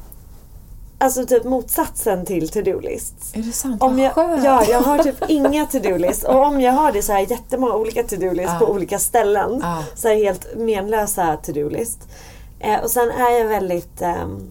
[0.97, 3.33] Alltså typ motsatsen till to-do-lists.
[3.35, 3.83] Är det sant?
[3.83, 6.23] Om jag, ja, jag har typ inga to-do-lists.
[6.23, 8.59] Och om jag har det så här jättemånga olika to-do-lists ah.
[8.59, 9.63] på olika ställen.
[9.63, 9.83] Ah.
[9.95, 11.99] Så här helt menlösa to-do-list.
[12.59, 14.49] Eh, och sen är jag väldigt um,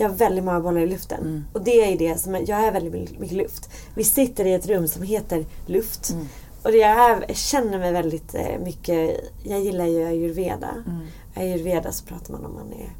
[0.00, 1.20] jag har väldigt många bollar i luften.
[1.20, 1.44] Mm.
[1.52, 3.70] Och det är det som, jag är väldigt mycket luft.
[3.94, 6.10] Vi sitter i ett rum som heter luft.
[6.10, 6.26] Mm.
[6.62, 10.68] Och jag, är, känner mig väldigt eh, mycket, jag gillar ju ayurveda.
[10.86, 11.00] Mm.
[11.34, 12.90] ayurveda så pratar man om man är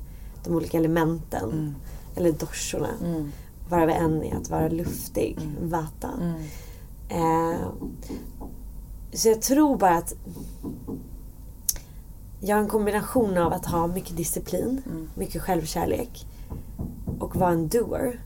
[0.44, 1.50] de olika elementen.
[1.50, 1.74] Mm.
[2.16, 2.90] Eller doshorna.
[3.04, 3.32] Mm.
[3.68, 5.70] Varav en är att vara luftig, mm.
[5.70, 6.10] vata.
[6.20, 6.42] Mm.
[7.08, 7.60] Eh,
[9.12, 10.14] så jag tror bara att
[12.40, 15.10] jag har en kombination av att ha mycket disciplin, mm.
[15.14, 16.26] mycket självkärlek
[17.18, 18.20] och vara en doer.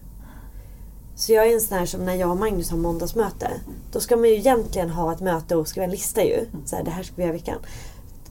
[1.16, 3.50] Så jag är en sån här som när jag och Magnus har måndagsmöte.
[3.92, 6.46] Då ska man ju egentligen ha ett möte och skriva en lista ju.
[6.64, 7.58] Så här, det här ska vi göra i veckan.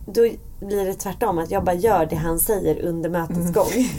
[0.06, 0.30] Då
[0.60, 3.54] blir det tvärtom, att jag bara gör det han säger under mötets mm.
[3.54, 3.90] gång.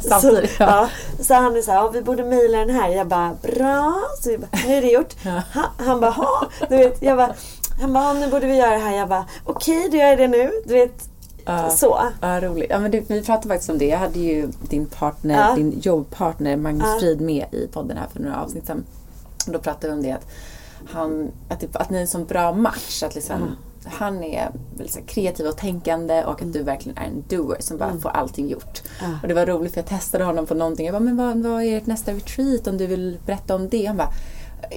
[0.20, 0.88] Så, ja.
[1.20, 2.88] så han är så här, ja, vi borde mejla den här.
[2.88, 4.02] Jag bara, bra.
[4.20, 5.14] Så bara, nu är det gjort.
[5.24, 5.42] Ja.
[5.50, 6.48] Han, han bara, ha.
[6.68, 7.34] Du vet, jag bara,
[7.80, 8.96] han bara, nu borde vi göra det här.
[8.96, 10.50] Jag bara, okej, okay, då gör jag det nu.
[10.64, 11.08] Du vet,
[11.48, 12.00] Uh, så.
[12.20, 12.70] Ja, roligt.
[12.70, 13.86] Ja, men det, vi pratade faktiskt om det.
[13.86, 15.56] Jag hade ju din partner, uh.
[15.56, 16.98] din jobbpartner Magnus uh.
[16.98, 18.84] Frid med i podden här för några avsnitt sedan.
[19.46, 20.26] Då pratade vi om det att
[20.86, 23.02] han, att, att ni är en sån bra match.
[23.02, 23.50] Att liksom, mm.
[23.84, 27.88] Han är väldigt kreativ och tänkande och att du verkligen är en doer som bara
[27.88, 28.00] mm.
[28.00, 28.82] får allting gjort.
[29.04, 29.16] Mm.
[29.22, 30.86] Och det var roligt för jag testade honom på någonting.
[30.86, 33.86] Jag bara, men vad, vad är ert nästa retreat om du vill berätta om det?
[33.86, 34.12] Han bara,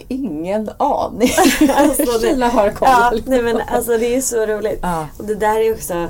[0.07, 1.29] Ingen aning.
[1.75, 2.87] alltså, Kila har koll.
[2.89, 4.85] Ja, nej, men alltså, det är så roligt.
[5.17, 6.07] Och det där är också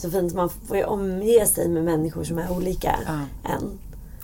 [0.00, 0.34] så fint.
[0.34, 3.50] Man får ju omge sig med människor som är olika ja.
[3.50, 3.78] än.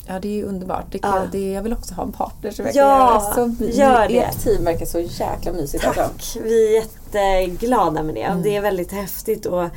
[0.09, 0.85] Ja, det är ju underbart.
[0.91, 1.29] Det kan, ja.
[1.33, 4.19] det, jag vill också ha en partner som verkar ja, göra så gör det.
[4.19, 5.85] Ert team verkar så jäkla mysigt.
[5.85, 5.99] Tack!
[5.99, 6.39] Alltså.
[6.43, 8.23] Vi är jätteglada med det.
[8.23, 8.43] Mm.
[8.43, 9.69] Det är väldigt häftigt och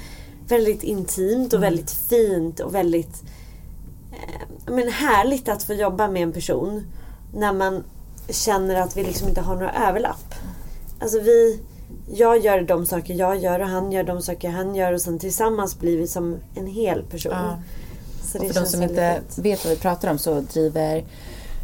[0.48, 1.70] väldigt intimt och mm.
[1.70, 3.24] väldigt fint och väldigt
[4.12, 6.84] eh, men härligt att få jobba med en person
[7.34, 7.84] när man
[8.30, 10.36] känner att vi liksom inte har några överlapp.
[11.00, 11.60] Alltså vi,
[12.14, 15.20] jag gör de saker jag gör och han gör de saker han gör och sen
[15.20, 17.32] tillsammans blir vi som en hel person.
[17.36, 17.60] Ja.
[18.20, 21.06] Och för de som inte vet vad vi pratar om så driver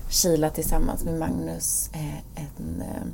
[0.09, 3.07] Kila tillsammans med Magnus eh, en, eh,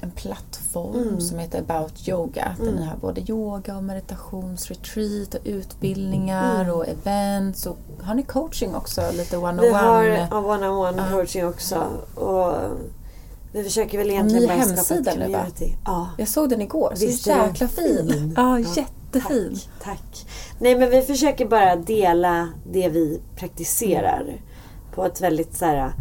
[0.00, 1.20] en plattform mm.
[1.20, 2.56] som heter About Yoga.
[2.58, 2.74] Där mm.
[2.74, 6.74] ni har både yoga och meditationsretreat och utbildningar mm.
[6.74, 7.66] och events.
[7.66, 9.10] Och har ni coaching också?
[9.12, 9.62] Lite one-on-one?
[9.62, 11.10] Vi har one-on-one uh.
[11.10, 11.86] coaching också.
[12.14, 12.54] Och
[13.56, 15.66] vi försöker väl egentligen bara skapa ett community.
[15.66, 16.08] Nu, ja.
[16.18, 16.94] Jag såg den igår.
[17.00, 18.08] Visst så jäkla fin.
[18.08, 18.34] fin.
[18.36, 19.58] Ja, jättefin.
[19.82, 20.26] Tack, tack.
[20.58, 24.20] Nej men vi försöker bara dela det vi praktiserar.
[24.20, 24.40] Mm.
[24.94, 25.92] På ett väldigt så här,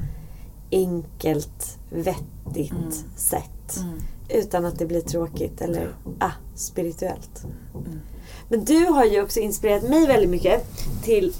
[0.72, 2.92] enkelt, vettigt mm.
[3.18, 3.78] sätt.
[3.78, 4.00] Mm.
[4.30, 7.44] Utan att det blir tråkigt eller ah, spirituellt.
[7.74, 8.00] Mm.
[8.50, 10.64] Men du har ju också inspirerat mig väldigt mycket
[11.04, 11.34] till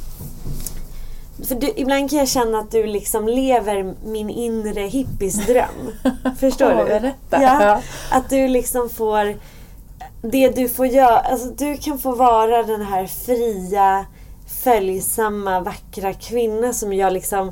[1.44, 5.92] för du, ibland kan jag känna att du liksom lever min inre hippiesdröm.
[6.40, 6.86] Förstår du?
[6.86, 7.42] Berätta.
[7.42, 9.36] Ja, att du liksom får...
[10.22, 11.20] Det du får göra...
[11.20, 14.06] Alltså du kan få vara den här fria,
[14.64, 17.52] följsamma, vackra kvinna som jag liksom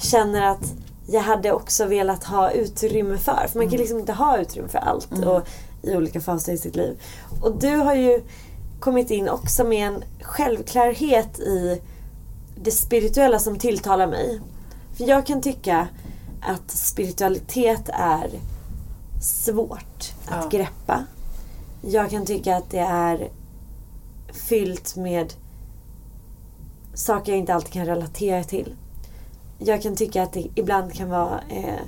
[0.00, 0.72] känner att
[1.08, 3.46] jag hade också velat ha utrymme för.
[3.48, 3.80] För man kan mm.
[3.80, 5.28] liksom inte ha utrymme för allt mm.
[5.28, 5.48] och,
[5.82, 7.00] i olika faser i sitt liv.
[7.42, 8.22] Och du har ju
[8.80, 11.80] kommit in också med en självklarhet i
[12.60, 14.40] det spirituella som tilltalar mig.
[14.96, 15.88] För jag kan tycka
[16.40, 18.30] att spiritualitet är
[19.22, 20.58] svårt att ja.
[20.58, 21.04] greppa.
[21.82, 23.28] Jag kan tycka att det är
[24.48, 25.32] fyllt med
[26.94, 28.74] saker jag inte alltid kan relatera till.
[29.58, 31.80] Jag kan tycka att det ibland kan vara eh,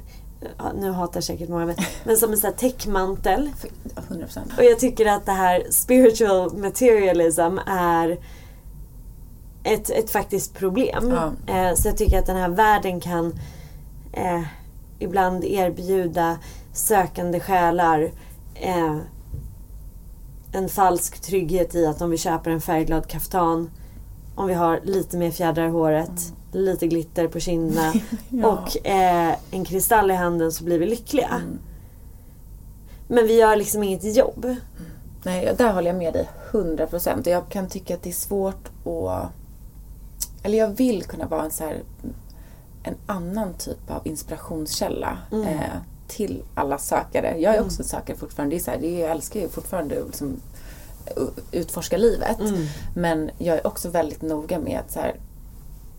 [0.75, 3.51] nu hatar säkert många mig, men som en sån här täckmantel.
[4.09, 4.59] 100%.
[4.59, 8.19] Och jag tycker att det här spiritual materialism är
[9.75, 11.11] ett, ett faktiskt problem.
[11.47, 11.55] Ja.
[11.55, 13.35] Eh, så jag tycker att den här världen kan
[14.13, 14.43] eh,
[14.99, 16.39] ibland erbjuda
[16.73, 18.11] sökande själar
[18.55, 18.97] eh,
[20.53, 23.71] en falsk trygghet i att om vi köper en färgglad kaftan,
[24.35, 26.09] om vi har lite mer fjädrar i håret,
[26.53, 26.65] mm.
[26.65, 27.93] lite glitter på kinderna
[28.29, 28.49] ja.
[28.49, 31.29] och eh, en kristall i handen så blir vi lyckliga.
[31.29, 31.59] Mm.
[33.09, 34.57] Men vi gör liksom inget jobb.
[35.23, 37.27] Nej, där håller jag med dig 100 procent.
[37.27, 39.33] Jag kan tycka att det är svårt att
[40.43, 41.83] eller jag vill kunna vara en så här,
[42.83, 45.49] en annan typ av inspirationskälla mm.
[45.49, 45.77] eh,
[46.09, 47.35] till alla sökare.
[47.39, 47.67] Jag är mm.
[47.67, 48.57] också sökare fortfarande.
[48.57, 50.41] Det är så här, det, jag älskar ju fortfarande liksom,
[51.53, 52.41] utforska livet.
[52.41, 52.67] Mm.
[52.95, 55.15] Men jag är också väldigt noga med att så här,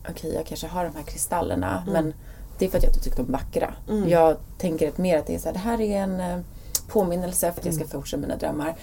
[0.01, 1.93] okej okay, jag kanske har de här kristallerna mm.
[1.93, 2.13] men
[2.57, 3.73] det är för att jag inte tycker de är vackra.
[3.89, 4.09] Mm.
[4.09, 6.39] Jag tänker mer att det är så här, det här är en eh,
[6.87, 7.91] påminnelse för att jag ska mm.
[7.91, 8.75] fortsätta mina drömmar.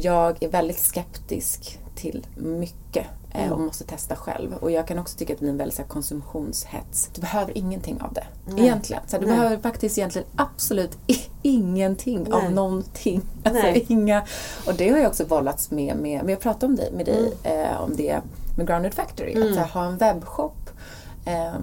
[0.00, 3.66] Jag är väldigt skeptisk till mycket eh, och mm.
[3.66, 4.54] måste testa själv.
[4.54, 7.10] Och jag kan också tycka att det blir en väldigt så här, konsumtionshets.
[7.14, 8.26] Du behöver ingenting av det.
[8.46, 8.60] Nej.
[8.64, 9.02] Egentligen.
[9.06, 9.36] Så du Nej.
[9.36, 10.98] behöver faktiskt egentligen absolut
[11.42, 12.32] ingenting Nej.
[12.32, 13.22] av någonting.
[13.44, 14.22] Alltså, inga,
[14.66, 17.32] och det har jag också vållats med, med, men jag pratade om, det, med dig
[17.42, 17.70] mm.
[17.70, 18.20] eh, om det
[18.56, 19.32] med Grounded Factory.
[19.32, 19.52] Mm.
[19.52, 20.70] Att här, ha en webbshop
[21.24, 21.54] eh,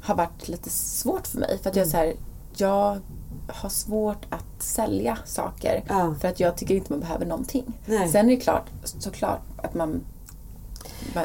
[0.00, 1.58] har varit lite svårt för mig.
[1.62, 1.90] För att jag, mm.
[1.90, 2.14] så här,
[2.56, 3.00] jag
[3.48, 5.84] har svårt att sälja saker.
[5.88, 6.14] Ja.
[6.20, 7.78] För att jag tycker inte man behöver någonting.
[7.86, 8.08] Nej.
[8.08, 10.00] Sen är det klart, såklart att man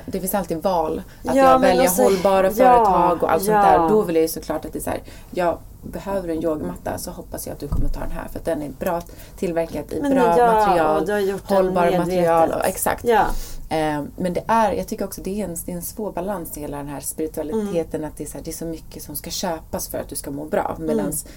[0.05, 1.01] det finns alltid val.
[1.25, 3.61] Att ja, jag väljer alltså, hållbara ja, företag och allt ja.
[3.61, 3.89] sånt där.
[3.89, 5.01] Då vill jag ju såklart att det är så här,
[5.31, 8.45] jag behöver en yogamatta så hoppas jag att du kommer ta den här för att
[8.45, 9.01] den är bra
[9.37, 11.05] tillverkad i men bra ja, material.
[11.05, 12.51] Du har gjort hållbara material.
[12.51, 13.03] Och, exakt.
[13.03, 13.25] Ja.
[13.69, 16.57] Eh, men det är, jag tycker också det är en, det är en svår balans
[16.57, 18.01] i hela den här spiritualiteten.
[18.01, 18.09] Mm.
[18.09, 20.15] Att det är, så här, det är så mycket som ska köpas för att du
[20.15, 20.75] ska må bra.
[20.79, 21.35] Medans mm.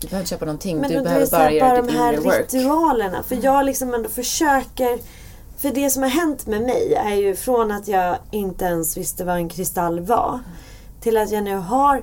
[0.00, 2.22] Du behöver inte köpa någonting, men du behöver bara göra ditt inre work.
[2.22, 3.22] de här ritualerna.
[3.22, 3.44] För mm.
[3.44, 4.98] jag liksom ändå försöker
[5.64, 9.24] för det som har hänt med mig är ju från att jag inte ens visste
[9.24, 10.40] vad en kristall var.
[11.00, 12.02] Till att jag nu har...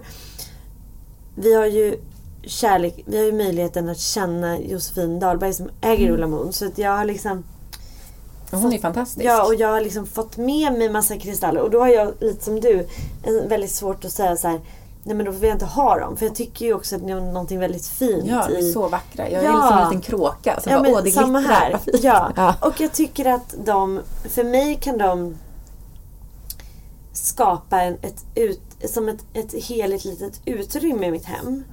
[1.36, 2.00] Vi har ju
[2.43, 6.13] kärlek, vi har ju möjligheten att känna Josefin Dahlberg som äger mm.
[6.13, 6.54] Ulla Moon.
[6.54, 7.43] Så att jag har liksom...
[8.52, 9.26] Hon fått, är fantastisk.
[9.26, 11.62] Ja, och jag har liksom fått med mig massa kristaller.
[11.62, 12.88] Och då har jag, lite som du,
[13.47, 14.60] väldigt svårt att säga så här,
[15.03, 16.17] nej men då vill jag inte ha dem.
[16.17, 18.87] För jag tycker ju också att det är någonting väldigt fint Ja, de är så
[18.87, 19.29] vackra.
[19.29, 19.49] Jag ja.
[19.49, 20.59] är liksom en liten kråka.
[20.63, 21.79] Så ja, bara, men, åh, det samma här.
[21.85, 22.31] Ja.
[22.35, 22.55] ja.
[22.61, 25.35] Och jag tycker att de, för mig kan de
[27.13, 31.63] skapa en, ett, ut, som ett, ett heligt litet utrymme i mitt hem.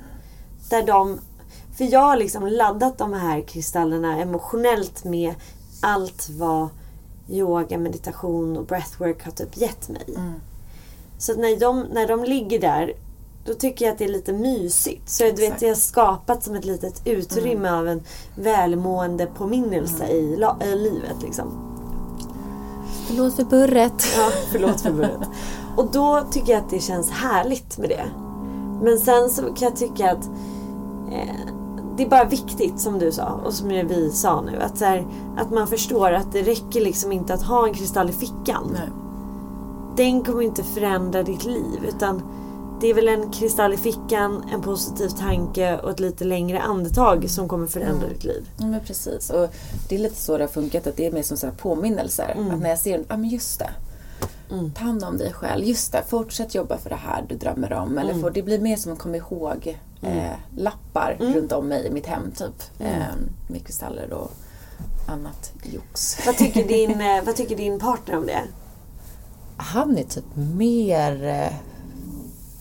[0.71, 1.21] Där de,
[1.77, 5.35] för jag har liksom laddat de här kristallerna emotionellt med
[5.81, 6.69] allt vad
[7.29, 10.05] yoga, meditation och breathwork har typ gett mig.
[10.09, 10.35] Mm.
[11.19, 12.95] Så när de, när de ligger där
[13.49, 15.11] då tycker jag att det är lite mysigt.
[15.11, 17.81] Så du vet, jag har skapat som ett litet utrymme mm.
[17.81, 18.03] av en
[18.35, 20.17] välmående påminnelse mm.
[20.17, 21.23] i, i livet.
[21.23, 21.47] Liksom.
[23.07, 24.05] Förlåt för burret.
[24.17, 25.29] Ja, förlåt för burret.
[25.77, 28.05] Och då tycker jag att det känns härligt med det.
[28.83, 30.25] Men sen så kan jag tycka att
[31.13, 31.55] eh,
[31.97, 34.63] det är bara viktigt som du sa och som vi sa nu.
[34.63, 35.07] Att, så här,
[35.37, 38.71] att man förstår att det räcker liksom inte att ha en kristall i fickan.
[38.73, 38.89] Nej.
[39.97, 41.85] Den kommer inte förändra ditt liv.
[41.89, 42.23] Utan
[42.81, 47.31] det är väl en kristall i fickan, en positiv tanke och ett lite längre andetag
[47.31, 48.09] som kommer förändra mm.
[48.09, 48.49] ditt liv.
[48.59, 49.31] Ja, men precis.
[49.31, 49.49] Och
[49.89, 52.33] det är lite så det har funkat, att det är mer som sådana påminnelser.
[52.37, 52.51] Mm.
[52.51, 53.71] Att när jag ser, ja ah, men just det.
[54.51, 54.71] Mm.
[54.71, 55.65] Ta hand om dig själv.
[55.65, 57.99] Just det, fortsätt jobba för det här du drömmer om.
[57.99, 58.23] Eller mm.
[58.23, 61.35] för, det blir mer som en kom ihåg-lappar eh, mm.
[61.35, 62.31] runt om mig i mitt hem.
[62.31, 62.63] Typ.
[62.79, 62.93] Mm.
[62.93, 63.07] Eh,
[63.49, 64.31] med kristaller och
[65.07, 66.27] annat jox.
[66.27, 68.43] Vad tycker, din, eh, vad tycker din partner om det?
[69.57, 71.53] Han är typ mer eh,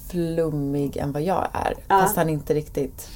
[0.07, 1.73] flummig än vad jag är.
[1.87, 1.99] Ja.
[1.99, 3.09] Fast han inte riktigt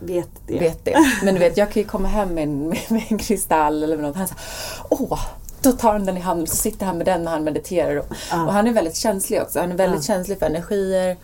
[0.00, 0.58] vet det.
[0.58, 0.96] vet det.
[1.24, 3.96] Men du vet, jag kan ju komma hem med en, med, med en kristall eller
[3.96, 4.16] något.
[4.16, 4.42] Han säger
[4.88, 5.20] åh,
[5.62, 7.96] då tar han den i handen och så sitter han med den när han mediterar.
[7.96, 8.46] Och, ja.
[8.46, 9.60] och han är väldigt känslig också.
[9.60, 11.16] Han är väldigt känslig för energier.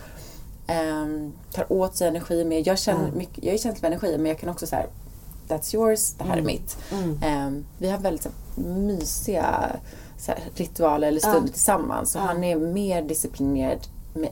[0.69, 2.63] Um, tar åt sig energi mer.
[2.67, 4.87] Jag, känner mycket, jag är känslig för energi men jag kan också säga
[5.49, 6.45] That's yours, det här mm.
[6.45, 6.77] är mitt.
[6.93, 7.47] Mm.
[7.47, 9.77] Um, vi har väldigt så mysiga
[10.19, 12.11] så här, ritualer eller stunder tillsammans.
[12.11, 13.79] Så han är mer disciplinerad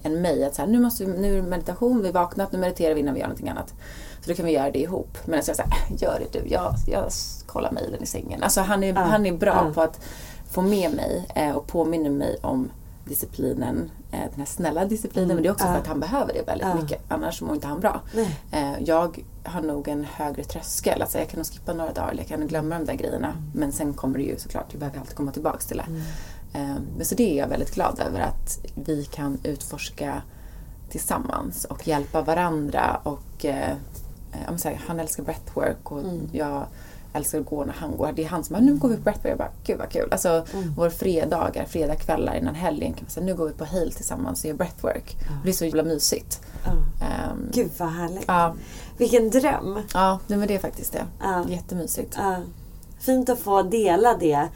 [0.02, 0.44] än mig.
[0.44, 2.94] Att så här, nu, måste vi, nu är det meditation, vi har vaknat, nu mediterar
[2.94, 3.74] vi innan vi gör någonting annat.
[4.20, 5.18] Så då kan vi göra det ihop.
[5.24, 5.64] Men jag säger
[5.98, 7.10] gör det du, jag, jag
[7.46, 8.42] kollar mejlen i sängen.
[8.42, 9.72] Alltså han är, uh, han är bra uh.
[9.72, 10.00] på att
[10.50, 12.70] få med mig eh, och påminna mig om
[13.04, 15.30] disciplinen, eh, den här snälla disciplinen.
[15.30, 15.36] Mm.
[15.36, 17.02] Men det är också för att han behöver det väldigt mycket.
[17.08, 18.00] Annars mår inte han bra.
[18.52, 21.02] Eh, jag har nog en högre tröskel.
[21.02, 23.28] Alltså jag kan nog skippa några dagar eller jag kan glömma de där grejerna.
[23.28, 23.50] Mm.
[23.54, 25.86] Men sen kommer det ju såklart, jag behöver alltid komma tillbaka till det.
[26.52, 26.70] Mm.
[26.70, 30.22] Eh, men så det är jag väldigt glad över att vi kan utforska
[30.90, 33.00] tillsammans och hjälpa varandra.
[33.02, 33.76] Och, eh,
[34.64, 36.28] här, han älskar breathwork och mm.
[36.32, 36.66] jag
[37.12, 38.12] älskar att gå när han går.
[38.16, 39.30] Det är han som bara, nu går vi på breathwork.
[39.30, 40.08] Jag bara, gud vad kul.
[40.12, 40.74] Alltså mm.
[40.74, 44.48] våra fredagar, fredagskvällar innan helgen kan man säga, nu går vi på heal tillsammans och
[44.48, 45.16] gör breathwork.
[45.28, 45.38] Mm.
[45.44, 46.40] Det är så jävla mysigt.
[46.66, 48.24] Um, gud vad härligt.
[48.26, 48.54] Ja.
[48.98, 49.78] Vilken dröm.
[49.94, 51.04] Ja, men det är faktiskt det.
[51.20, 51.44] Ja.
[51.48, 52.14] Jättemysigt.
[52.18, 52.36] Ja.
[53.00, 54.48] Fint att få dela det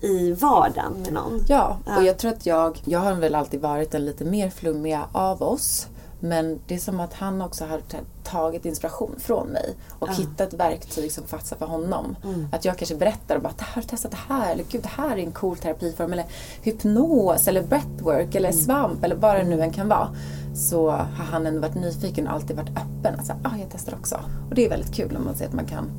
[0.00, 1.44] i vardagen med någon.
[1.48, 5.06] Ja, och jag tror att jag, jag har väl alltid varit den lite mer flummiga
[5.12, 5.86] av oss.
[6.20, 7.80] Men det är som att han också har
[8.24, 10.12] tagit inspiration från mig och ja.
[10.12, 12.16] hittat verktyg som passar för honom.
[12.24, 12.48] Mm.
[12.52, 14.52] Att jag kanske berättar och bara, har du testat det här?
[14.52, 16.12] Eller gud, det här är en cool terapiform.
[16.12, 16.24] Eller
[16.62, 18.62] hypnos, eller breathwork, eller mm.
[18.62, 20.08] svamp, eller vad det nu än kan vara.
[20.54, 23.24] Så har han ändå varit nyfiken och alltid varit öppen.
[23.24, 24.20] Säga, ah, jag testar också.
[24.48, 25.90] Och det är väldigt kul om man ser att man kan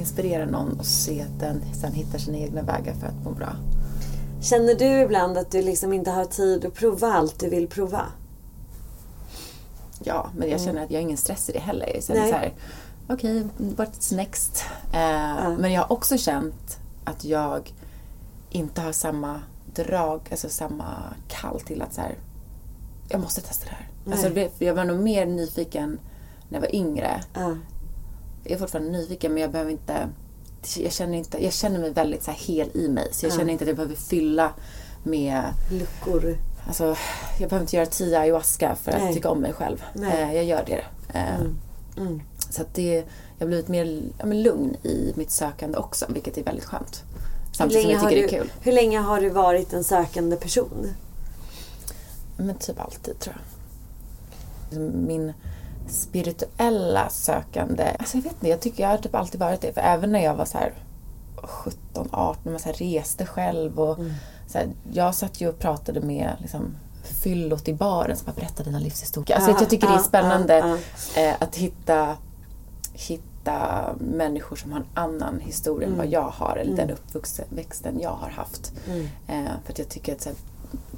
[0.00, 3.56] inspirera någon och se att den sen hittar sina egna vägar för att må bra.
[4.42, 8.06] Känner du ibland att du liksom inte har tid att prova allt du vill prova?
[10.04, 10.66] Ja, men jag mm.
[10.66, 11.90] känner att jag har ingen stress i det heller.
[11.94, 12.30] Jag känner Nej.
[12.30, 12.52] så här,
[13.08, 14.64] okej, okay, what's next?
[14.92, 15.54] Eh, mm.
[15.54, 17.72] Men jag har också känt att jag
[18.50, 19.42] inte har samma
[19.74, 20.94] drag, alltså samma
[21.28, 22.14] kall till att så här,
[23.08, 23.88] jag måste testa det här.
[24.12, 25.98] Alltså, jag var nog mer nyfiken
[26.48, 27.24] när jag var yngre.
[27.34, 27.60] Mm
[28.44, 30.08] jag är fortfarande nyfiken men jag behöver inte
[30.76, 33.08] jag känner, inte, jag känner mig väldigt så hel i mig.
[33.12, 34.52] Så jag känner inte att jag behöver fylla
[35.02, 36.38] med luckor.
[36.66, 36.96] Alltså,
[37.38, 39.14] jag behöver inte göra tio ayahuasca för att Nej.
[39.14, 39.84] tycka om mig själv.
[39.94, 40.84] Eh, jag gör det.
[41.18, 41.56] Eh, mm.
[41.96, 42.22] Mm.
[42.50, 42.94] Så att det,
[43.38, 47.04] jag har blivit mer ja, men lugn i mitt sökande också, vilket är väldigt skönt.
[47.52, 48.52] Samtidigt som jag tycker du, det är kul.
[48.60, 50.86] Hur länge har du varit en sökande person?
[52.36, 53.36] Men typ alltid, tror
[54.70, 54.80] jag.
[54.80, 55.32] Min
[55.90, 57.96] spirituella sökande.
[57.98, 59.72] Alltså jag vet inte, jag tycker jag har typ alltid varit det.
[59.72, 60.72] För även när jag var så här
[61.42, 64.12] 17, 18, man så reste själv och mm.
[64.46, 68.70] så här, jag satt ju och pratade med liksom, fyllot i baren som bara berättade
[68.70, 69.36] dina livshistorier.
[69.36, 70.78] Alltså, jag tycker det är spännande
[71.16, 72.16] eh, att hitta,
[72.92, 75.92] hitta människor som har en annan historia mm.
[75.92, 76.12] än vad mm.
[76.12, 76.86] jag har eller mm.
[76.86, 78.72] den uppväxten jag har haft.
[78.86, 79.08] Mm.
[79.26, 80.38] Eh, för att jag tycker att så här,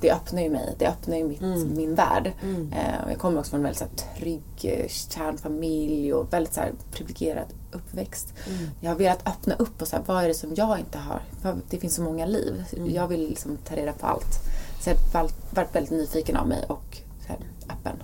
[0.03, 0.74] det öppnar ju mig.
[0.78, 1.76] Det öppnar ju mitt, mm.
[1.76, 2.32] min värld.
[2.42, 2.72] Mm.
[2.72, 6.61] Eh, jag kommer också från en väldigt så här, trygg eh, kärnfamilj och väldigt så
[6.61, 8.34] här, privilegierad uppväxt.
[8.46, 8.70] Mm.
[8.80, 11.22] Jag har velat öppna upp och så här, vad är det som jag inte har?
[11.70, 12.64] Det finns så många liv.
[12.76, 12.94] Mm.
[12.94, 14.38] Jag vill liksom ta reda på allt.
[14.80, 17.38] Så jag har varit väldigt nyfiken av mig och så här,
[17.68, 18.03] öppen.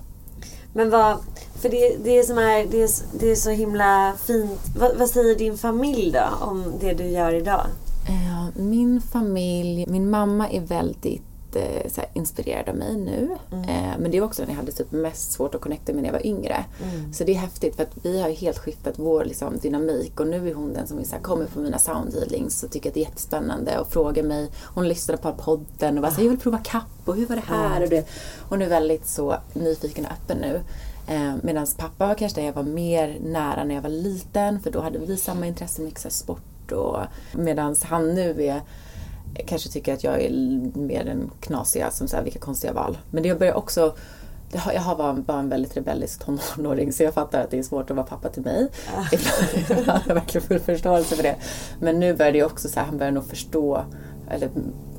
[0.73, 1.17] Men vad,
[1.55, 2.89] för det, det, som är, det, är,
[3.19, 4.59] det är så himla fint.
[4.79, 7.65] Vad, vad säger din familj då om det du gör idag?
[8.55, 13.37] Min familj, min mamma är väldigt eh, så inspirerad av mig nu.
[13.51, 13.63] Mm.
[13.69, 16.09] Eh, men det var också när jag hade typ mest svårt att connecta med när
[16.09, 16.65] jag var yngre.
[16.83, 17.13] Mm.
[17.13, 20.49] Så det är häftigt för att vi har helt skiftat vår liksom, dynamik och nu
[20.49, 22.99] är hon den som är så här, kommer på mina soundhealings och tycker att det
[22.99, 24.51] är jättespännande och frågar mig.
[24.73, 27.43] Hon lyssnade på podden och bara så jag vill prova kapp och hur var det
[27.47, 27.71] här?
[27.71, 27.83] Mm.
[27.83, 28.07] Och det.
[28.49, 30.61] Hon är väldigt så nyfiken och öppen nu.
[31.07, 34.71] Eh, Medan pappa var kanske där jag var mer nära när jag var liten för
[34.71, 36.97] då hade vi samma intresse, mycket sport och
[37.33, 38.61] medan han nu är
[39.45, 40.31] kanske tycker att jag är
[40.77, 42.97] mer den knasiga som säger vilka konstiga val.
[43.11, 43.95] Men det börjar också
[44.51, 47.89] jag har bara, bara en väldigt rebellisk tonåring så jag fattar att det är svårt
[47.89, 48.67] att vara pappa till mig.
[49.69, 51.35] jag har verkligen full förståelse för det.
[51.79, 53.85] Men nu börjar det också så här, han börjar nog förstå
[54.29, 54.49] eller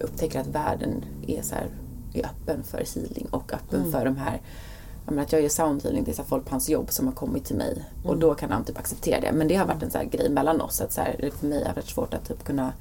[0.00, 1.66] upptäcker att världen är, så här,
[2.14, 3.92] är öppen för healing och öppen mm.
[3.92, 4.40] för de här
[5.06, 7.14] jag menar, att jag gör soundhealing, det är så folk på hans jobb som har
[7.14, 7.72] kommit till mig.
[7.72, 8.10] Mm.
[8.10, 9.32] Och då kan han typ acceptera det.
[9.32, 10.80] Men det har varit en så grej mellan oss.
[10.80, 12.72] Att så här, för mig har det varit svårt att typ kunna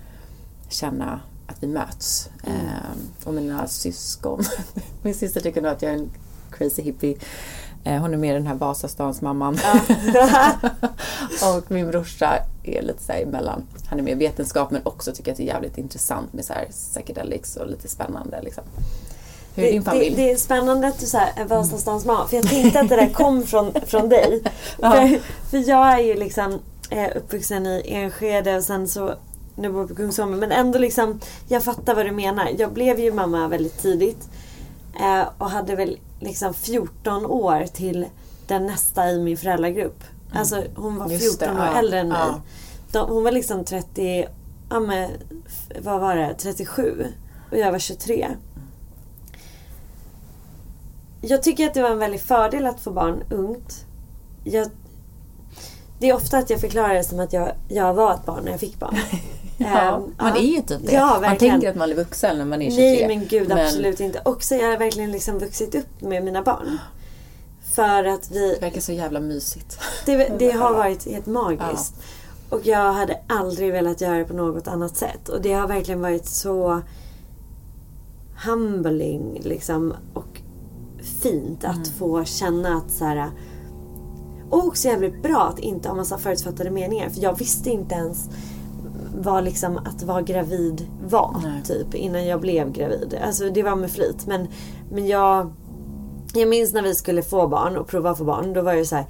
[0.69, 1.19] känna
[1.49, 2.29] att vi möts.
[2.43, 2.57] Mm.
[2.57, 4.43] Eh, och mina syskon.
[5.01, 6.11] Min syster tycker nog att jag är en
[6.51, 7.17] crazy hippie.
[7.83, 9.59] Eh, hon är mer den här Vasastans mamman.
[10.13, 10.51] Ja.
[11.57, 13.63] och min brorsa är lite så emellan.
[13.85, 16.65] Han är mer vetenskap men också tycker att det är jävligt intressant med så här
[16.71, 18.41] psychedelics och lite spännande.
[18.41, 18.63] Liksom.
[19.55, 20.09] Hur är din familj?
[20.09, 22.27] Det, det är spännande att du säger Vasastans mamma.
[22.27, 24.43] För jag tänkte att det där kom från, från dig.
[24.81, 24.91] Ja.
[24.91, 25.19] För,
[25.49, 29.13] för jag är ju liksom eh, uppvuxen i Enskede och sen så
[29.59, 30.39] nu bor jag på Kungsholmen.
[30.39, 32.49] Men ändå liksom, jag fattar vad du menar.
[32.57, 34.29] Jag blev ju mamma väldigt tidigt.
[34.99, 38.05] Eh, och hade väl liksom 14 år till
[38.47, 40.03] den nästa i min föräldragrupp.
[40.03, 40.37] Mm.
[40.39, 41.79] Alltså hon var 14 det, år ja.
[41.79, 42.17] äldre än mig.
[42.19, 42.41] Ja.
[42.91, 44.27] De, hon var liksom 30,
[44.69, 45.09] ja men
[45.81, 47.05] vad var det, 37.
[47.51, 48.27] Och jag var 23.
[51.21, 53.85] Jag tycker att det var en väldig fördel att få barn ungt.
[54.43, 54.69] Jag,
[55.99, 58.51] det är ofta att jag förklarar det som att jag, jag var ett barn när
[58.51, 58.97] jag fick barn.
[59.61, 60.91] Ja, um, man är ju typ det.
[60.91, 62.83] Ja, man tänker att man är vuxen när man är 23.
[62.83, 63.57] Nej men gud men...
[63.57, 64.19] absolut inte.
[64.19, 66.77] Och så har jag verkligen liksom vuxit upp med mina barn.
[67.75, 68.53] För att vi...
[68.53, 69.79] Det verkar så jävla mysigt.
[70.05, 71.95] Det, det har varit helt magiskt.
[71.97, 72.55] Ja.
[72.55, 75.29] Och jag hade aldrig velat göra det på något annat sätt.
[75.29, 76.81] Och det har verkligen varit så
[78.45, 79.93] humbling liksom.
[80.13, 80.41] Och
[81.21, 81.97] fint att mm.
[81.97, 83.29] få känna att så här,
[84.49, 87.09] och också jävligt bra att inte ha massa förutfattade meningar.
[87.09, 88.29] För jag visste inte ens
[89.21, 91.35] vad liksom att vara gravid var.
[91.43, 91.63] Nej.
[91.63, 93.17] Typ innan jag blev gravid.
[93.23, 94.27] Alltså det var med flit.
[94.27, 94.47] Men,
[94.91, 95.53] men jag,
[96.33, 98.53] jag minns när vi skulle få barn och prova att få barn.
[98.53, 99.05] Då var jag så här.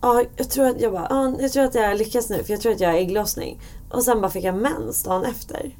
[0.00, 2.60] Ja, jag tror att jag bara, ja, jag tror att jag lyckas nu för jag
[2.60, 3.60] tror att jag har ägglossning.
[3.90, 5.76] Och sen bara fick jag mens dagen efter.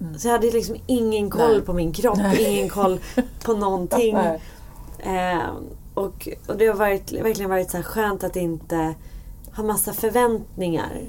[0.00, 0.18] Mm.
[0.18, 1.60] Så jag hade liksom ingen koll Nej.
[1.60, 2.56] på min kropp, Nej.
[2.56, 3.00] ingen koll
[3.44, 4.16] på någonting.
[4.98, 5.50] Eh,
[5.94, 8.94] och, och det har varit, verkligen varit så skönt att inte
[9.56, 11.02] ha massa förväntningar.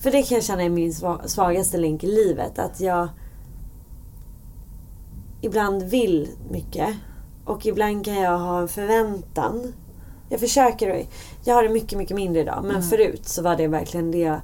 [0.00, 0.94] För det kan jag känna är min
[1.26, 2.58] svagaste länk i livet.
[2.58, 3.08] Att jag
[5.40, 6.88] ibland vill mycket.
[7.44, 9.72] Och ibland kan jag ha en förväntan.
[10.28, 11.06] Jag försöker.
[11.44, 12.58] Jag har det mycket, mycket mindre idag.
[12.62, 12.82] Men mm.
[12.82, 14.40] förut så var det verkligen det jag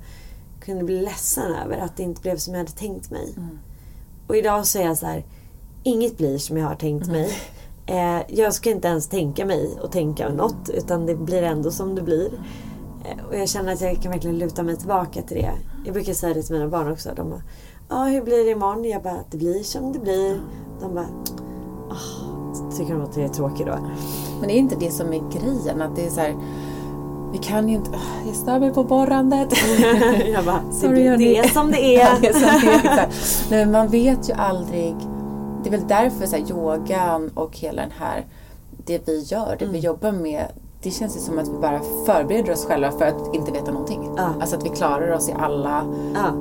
[0.60, 1.78] kunde bli ledsen över.
[1.78, 3.34] Att det inte blev som jag hade tänkt mig.
[3.36, 3.58] Mm.
[4.26, 5.24] Och idag så är jag så här.
[5.82, 7.38] Inget blir som jag har tänkt mig.
[7.86, 10.68] Eh, jag ska inte ens tänka mig och tänka något.
[10.68, 12.30] Utan det blir ändå som det blir.
[13.06, 15.52] Eh, och jag känner att jag kan verkligen luta mig tillbaka till det.
[15.84, 17.10] Jag brukar säga det till mina barn också.
[17.16, 17.42] De bara,
[17.88, 18.84] ja hur blir det imorgon?
[18.84, 20.40] Jag bara, det blir som det blir.
[20.80, 21.08] De bara,
[21.88, 23.78] oh, tycker de att det är tråkigt då.
[24.40, 25.82] Men är inte det som är grejen?
[25.82, 26.36] Att det är så här,
[27.32, 27.90] vi kan ju inte...
[28.26, 29.48] Jag stör mig på borrandet.
[30.32, 32.00] jag bara, Sorry, det, det är som det är.
[32.00, 33.08] ja, det är, som det är
[33.50, 34.96] Nej, men man vet ju aldrig.
[35.62, 38.26] Det är väl därför så här, yogan och hela den här,
[38.86, 39.72] det vi gör, det mm.
[39.72, 40.46] vi jobbar med,
[40.82, 44.10] det känns ju som att vi bara förbereder oss själva för att inte veta någonting.
[44.16, 44.34] Ja.
[44.40, 45.84] Alltså att vi klarar oss i alla...
[46.14, 46.32] Ja.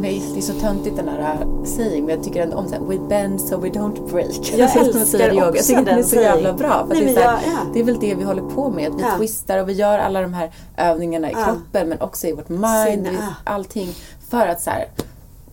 [0.00, 2.78] det är så töntigt den där äh, saying, men jag tycker ändå om det.
[2.78, 4.52] We bend so we don't break.
[4.52, 6.86] Jag älskar också den Jag tycker den är så jävla bra.
[6.86, 7.58] För Nej, det, är jag, ja.
[7.72, 8.88] det är väl det vi håller på med.
[8.88, 9.16] Att vi ja.
[9.18, 13.06] twistar och vi gör alla de här övningarna i kroppen men också i vårt mind.
[13.06, 13.94] Sin, allting.
[14.28, 14.88] För att så här,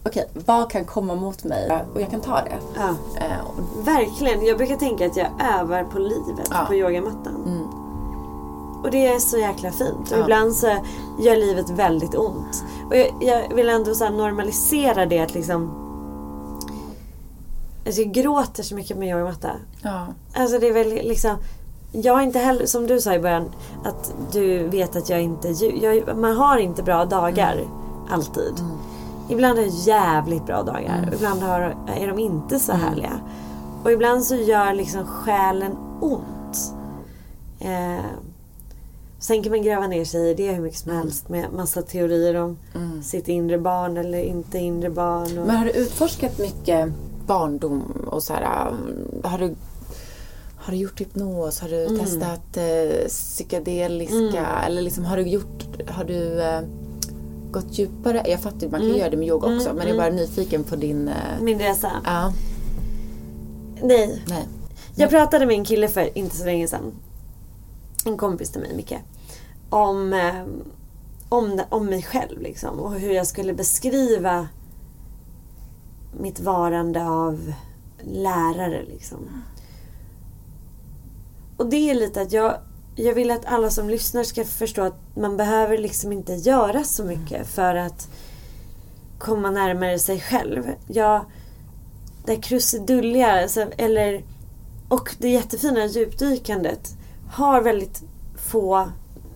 [0.03, 2.57] okej, vad kan komma mot mig och jag kan ta det.
[2.75, 2.89] Ja.
[2.89, 4.45] Uh, Verkligen.
[4.45, 5.27] Jag brukar tänka att jag
[5.59, 7.35] övar på livet på yogamattan.
[7.45, 7.66] Mm.
[8.83, 10.11] Och det är så jäkla fint.
[10.11, 10.23] Och ja.
[10.23, 10.67] ibland så
[11.19, 12.63] gör livet väldigt ont.
[12.89, 15.83] Och jag, jag vill ändå så normalisera det att liksom...
[17.85, 19.51] Alltså jag gråter så mycket med yogamatta.
[19.81, 20.07] Ja.
[20.33, 21.37] Alltså det är väl liksom...
[21.91, 23.51] Jag har inte heller, som du sa i början,
[23.83, 25.47] att du vet att jag inte...
[25.47, 27.53] Jag, man har inte bra dagar.
[27.53, 27.67] Mm.
[28.09, 28.59] Alltid.
[28.59, 28.77] Mm.
[29.29, 30.97] Ibland är det jävligt bra dagar.
[30.97, 31.13] Mm.
[31.13, 32.83] Ibland har, är de inte så mm.
[32.83, 33.19] härliga.
[33.83, 36.73] Och ibland så gör liksom själen ont.
[37.59, 38.05] Eh,
[39.19, 41.03] sen kan man gräva ner sig i det hur mycket som mm.
[41.03, 43.03] helst med massa teorier om mm.
[43.03, 45.37] sitt inre barn eller inte inre barn.
[45.37, 45.47] Och...
[45.47, 46.89] Men har du utforskat mycket
[47.27, 49.55] barndom och så här, um, har du
[50.67, 51.59] har du gjort hypnos?
[51.59, 51.99] Har du mm.
[51.99, 54.45] testat eh, psykedeliska?
[54.45, 54.65] Mm.
[54.65, 56.61] Eller liksom, har du gjort, har du eh,
[57.51, 58.23] gått djupare?
[58.25, 58.99] Jag fattar, man kan mm.
[58.99, 59.97] göra det med yoga också, men jag är mm.
[59.97, 61.07] bara nyfiken på din...
[61.07, 61.91] Eh, Min resa?
[62.05, 62.33] Ja.
[63.81, 64.23] Nej.
[64.27, 64.47] Nej.
[64.95, 66.91] Jag pratade med en kille för inte så länge sedan.
[68.07, 68.95] En kompis till mig, Micke.
[69.69, 70.43] Om, eh,
[71.29, 72.79] om, om mig själv liksom.
[72.79, 74.47] Och hur jag skulle beskriva
[76.19, 77.53] mitt varande av
[78.03, 79.43] lärare liksom.
[81.57, 82.57] Och det är lite att jag,
[82.95, 87.03] jag vill att alla som lyssnar ska förstå att man behöver liksom inte göra så
[87.03, 88.09] mycket för att
[89.17, 90.63] komma närmare sig själv.
[90.87, 91.25] Jag,
[92.25, 94.23] det krusidulliga, alltså, eller,
[94.89, 96.97] och det jättefina djupdykandet
[97.31, 98.03] har väldigt
[98.35, 98.89] få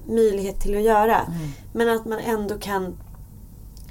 [0.07, 1.19] möjlighet till att göra.
[1.19, 1.49] Mm.
[1.73, 2.97] Men att man ändå kan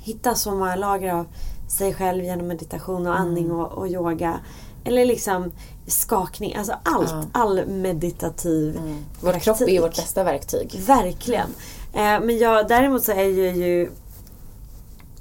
[0.00, 1.26] hitta så många lager av
[1.68, 3.56] sig själv genom meditation och andning mm.
[3.56, 4.40] och, och yoga.
[4.84, 5.52] Eller liksom
[5.86, 7.10] skakning, alltså allt.
[7.10, 7.24] Ja.
[7.32, 9.04] All meditativ mm.
[9.20, 9.44] Vår praktik.
[9.44, 10.80] kropp är vårt bästa verktyg.
[10.86, 11.48] Verkligen.
[11.92, 13.90] Eh, men jag, däremot så är jag ju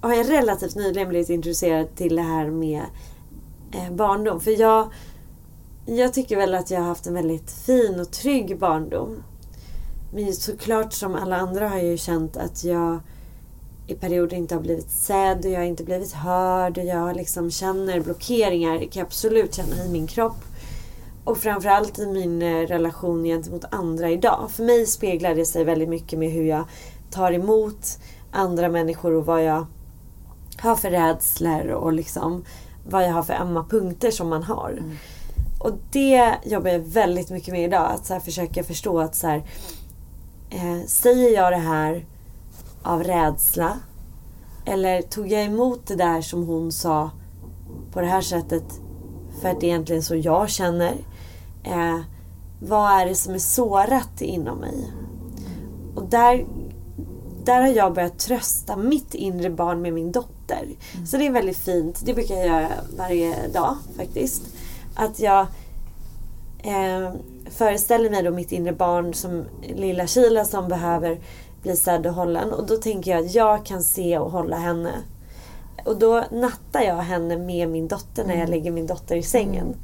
[0.01, 2.81] har jag relativt nyligen blivit intresserad till det här med
[3.71, 4.39] eh, barndom.
[4.39, 4.89] För jag,
[5.97, 9.23] jag tycker väl att jag har haft en väldigt fin och trygg barndom.
[10.13, 12.99] Men såklart som alla andra har jag ju känt att jag
[13.87, 17.51] i perioder inte har blivit sedd och jag har inte blivit hörd och jag liksom
[17.51, 18.73] känner blockeringar.
[18.73, 20.37] Det kan jag absolut känna i min kropp.
[21.23, 24.51] Och framförallt i min eh, relation gentemot andra idag.
[24.51, 26.63] För mig speglar det sig väldigt mycket med hur jag
[27.11, 27.99] tar emot
[28.31, 29.65] andra människor och vad jag
[30.59, 32.45] har för rädslor och liksom
[32.89, 34.69] vad jag har för ömma punkter som man har.
[34.69, 34.95] Mm.
[35.59, 37.91] Och det jobbar jag väldigt mycket med idag.
[37.91, 39.43] Att så försöka förstå att så här,
[40.49, 42.05] eh, säger jag det här
[42.83, 43.77] av rädsla?
[44.65, 47.11] Eller tog jag emot det där som hon sa
[47.91, 48.63] på det här sättet
[49.41, 50.93] för att det är egentligen så jag känner?
[51.63, 51.99] Eh,
[52.61, 54.91] vad är det som är sårat inom mig?
[55.95, 56.45] Och där,
[57.43, 60.63] där har jag börjat trösta mitt inre barn med min dotter.
[60.63, 61.05] Mm.
[61.05, 62.01] Så det är väldigt fint.
[62.05, 64.41] Det brukar jag göra varje dag faktiskt.
[64.99, 65.47] Att jag
[66.63, 67.13] eh,
[67.49, 71.19] föreställer mig då mitt inre barn som lilla Kila som behöver
[71.61, 72.53] bli sedd och hållen.
[72.53, 74.91] Och då tänker jag att jag kan se och hålla henne.
[75.85, 78.51] Och då nattar jag henne med min dotter när jag mm.
[78.51, 79.65] lägger min dotter i sängen.
[79.65, 79.77] Mm.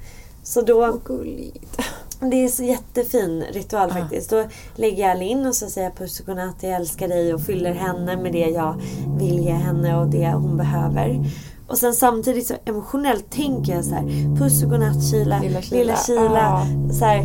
[0.44, 1.00] Så då...
[1.06, 1.78] gulligt.
[2.20, 4.30] Det är så jättefin ritual faktiskt.
[4.30, 4.44] Då
[4.76, 7.74] lägger jag in och så säger jag puss och godnatt, jag älskar dig och fyller
[7.74, 8.82] henne med det jag
[9.20, 11.26] vill ge henne och det hon behöver.
[11.68, 15.80] Och sen samtidigt så emotionellt tänker jag så här, puss och godnatt Kila, lilla Kila.
[15.80, 16.66] Lilla Kila ah.
[16.94, 17.24] så här,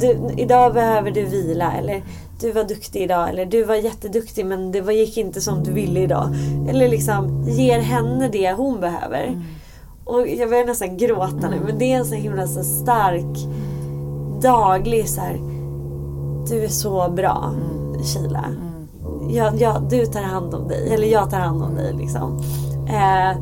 [0.00, 2.02] du, idag behöver du vila eller
[2.40, 6.00] du var duktig idag eller du var jätteduktig men det gick inte som du ville
[6.00, 6.34] idag.
[6.68, 9.24] Eller liksom ger henne det hon behöver.
[9.24, 9.42] Mm.
[10.04, 13.38] Och jag börjar nästan gråta nu men det är en så himla så stark
[14.42, 15.38] daglig så här,
[16.48, 18.04] Du är så bra mm.
[18.04, 18.44] Kila.
[18.44, 19.30] Mm.
[19.30, 20.94] Jag, jag, du tar hand om dig.
[20.94, 22.42] Eller jag tar hand om dig liksom.
[22.88, 23.36] Eh,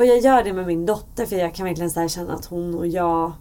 [0.00, 2.74] och jag gör det med min dotter för jag kan verkligen så känna att hon
[2.74, 3.32] och jag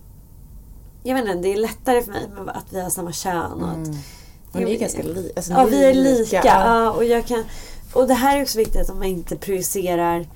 [1.04, 3.64] jag vet inte, det är lättare för mig att vi har samma kön.
[3.64, 3.96] Och att, mm.
[4.54, 6.42] Ni är ganska li alltså, Ja, vi är lika.
[6.46, 7.44] Ja, och, jag kan,
[7.94, 10.28] och det här är också viktigt att man inte projicerar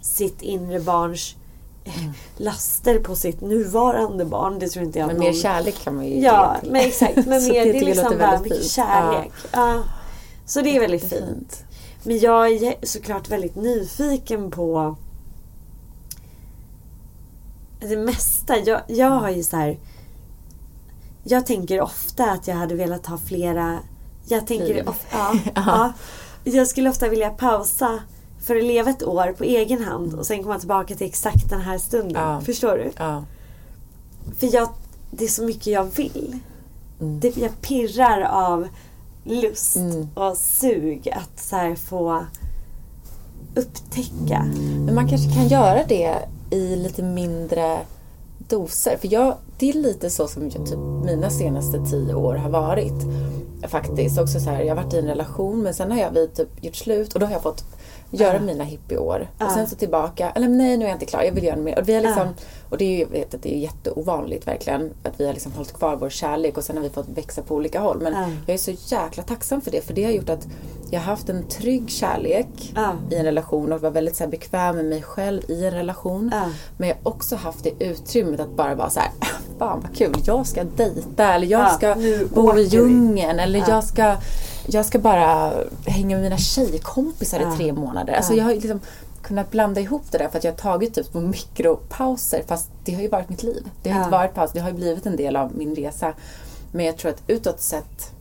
[0.00, 1.36] sitt inre barns
[1.84, 2.14] eh, mm.
[2.36, 4.58] laster på sitt nuvarande barn.
[4.58, 5.24] Det tror inte jag Men någon...
[5.24, 7.16] mer kärlek kan man ju Ja, men exakt.
[7.16, 9.32] Men mer, det, är liksom bara mycket kärlek.
[9.52, 9.74] Ja.
[9.74, 9.82] ja.
[10.46, 11.12] Så det är väldigt fint.
[11.12, 11.64] fint.
[12.02, 14.96] Men jag är såklart väldigt nyfiken på
[17.88, 18.58] det mesta.
[18.58, 19.78] Jag, jag har ju så här
[21.28, 23.78] jag tänker ofta att jag hade velat ha flera...
[24.28, 25.92] Jag tänker ofta, ja, ja,
[26.44, 27.98] Jag skulle ofta vilja pausa
[28.46, 31.60] för att leva ett år på egen hand och sen komma tillbaka till exakt den
[31.60, 32.22] här stunden.
[32.22, 32.40] Ja.
[32.40, 32.90] Förstår du?
[32.96, 33.24] Ja.
[34.38, 34.68] För jag,
[35.10, 36.38] det är så mycket jag vill.
[37.00, 37.20] Mm.
[37.20, 38.68] Det, jag pirrar av
[39.24, 40.08] lust mm.
[40.14, 42.26] och sug att så få
[43.54, 44.44] upptäcka.
[44.86, 47.78] Men man kanske kan göra det i lite mindre
[48.38, 48.96] doser.
[48.96, 53.06] För jag, det är lite så som jag, typ, mina senaste tio år har varit.
[53.68, 54.18] Faktiskt.
[54.18, 56.64] Också så här, jag har varit i en relation men sen har jag vi typ
[56.64, 57.64] gjort slut och då har jag fått
[58.10, 58.44] göra uh.
[58.44, 59.28] mina hippieår.
[59.40, 59.46] Uh.
[59.46, 61.78] Och sen så tillbaka, eller nej nu är jag inte klar, jag vill göra mer.
[61.78, 62.34] Och, vi har liksom, uh.
[62.70, 65.72] och det är ju jag vet, det är jätteovanligt verkligen att vi har liksom hållit
[65.72, 68.00] kvar vår kärlek och sen har vi fått växa på olika håll.
[68.00, 68.14] Men
[68.46, 70.48] jag är så jäkla tacksam för det för det har gjort att
[70.90, 72.74] jag har haft en trygg kärlek
[73.10, 76.32] i en relation och var väldigt så här, bekväm med mig själv i en relation.
[76.76, 79.10] Men jag har också haft det utrymmet att bara vara så här
[79.58, 81.96] fan vad kul, jag ska dejta eller jag ska
[82.34, 84.16] bo i djungeln eller jag ska
[84.68, 85.52] jag ska bara
[85.86, 88.12] hänga med mina tjejkompisar i tre månader.
[88.12, 88.80] Alltså jag har liksom
[89.22, 92.94] kunnat blanda ihop det där för att jag har tagit typ små mikropauser fast det
[92.94, 93.66] har ju varit mitt liv.
[93.82, 94.04] Det har ja.
[94.04, 96.12] inte varit paus, det har ju blivit en del av min resa.
[96.72, 98.12] Men jag tror att utåt sett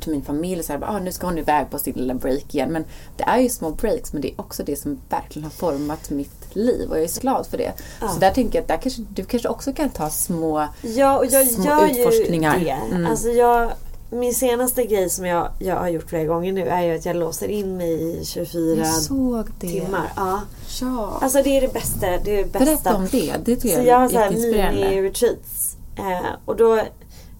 [0.00, 2.72] till min familj så här, ah, nu ska hon iväg på sin lilla break igen.
[2.72, 2.84] Men
[3.16, 6.56] det är ju små breaks men det är också det som verkligen har format mitt
[6.56, 7.72] liv och jag är så glad för det.
[8.00, 8.08] Ja.
[8.08, 11.26] Så där tänker jag att där kanske, du kanske också kan ta små, ja, och
[11.26, 12.58] jag små gör utforskningar.
[12.58, 12.70] Ju det.
[12.70, 13.06] Mm.
[13.06, 13.72] Alltså jag,
[14.10, 17.16] min senaste grej som jag, jag har gjort flera gånger nu är ju att jag
[17.16, 20.12] låser in mig i 24 timmar.
[20.16, 20.40] Ja.
[20.80, 21.18] ja.
[21.20, 22.06] Alltså det är det bästa.
[22.24, 22.58] Det är det bästa.
[22.58, 23.34] Berätta om det.
[23.44, 25.76] Det tycker jag, jag har så här mini-retreats.
[25.96, 26.82] Eh, och då,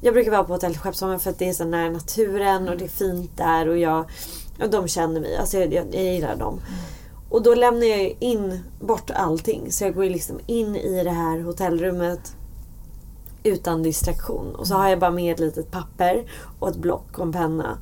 [0.04, 2.84] jag brukar vara på hotell Skeppsholmen för att det är så nära naturen och det
[2.84, 4.10] är fint där och, jag,
[4.62, 5.36] och de känner mig.
[5.36, 6.60] Alltså jag, jag, jag gillar dem.
[7.28, 9.72] Och då lämnar jag in bort allting.
[9.72, 12.36] Så jag går liksom in i det här hotellrummet
[13.42, 14.54] utan distraktion.
[14.54, 17.78] Och så har jag bara med ett litet papper och ett block och en penna.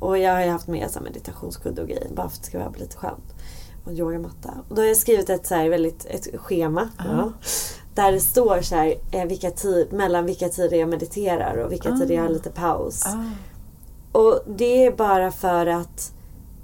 [0.00, 2.72] Och jag har haft med så meditationskudde och grejer bara för att det ska vara
[2.76, 3.34] lite skönt.
[3.84, 4.50] Och en yogamatta.
[4.68, 6.82] Och då har jag skrivit ett, så här, väldigt, ett schema.
[6.82, 7.32] Uh ja,
[7.94, 11.88] där det står så här, eh, vilka tid, mellan vilka tider jag mediterar och vilka
[11.88, 13.06] uh tider jag har lite paus.
[13.06, 13.30] Uh
[14.12, 16.12] Och det är bara för att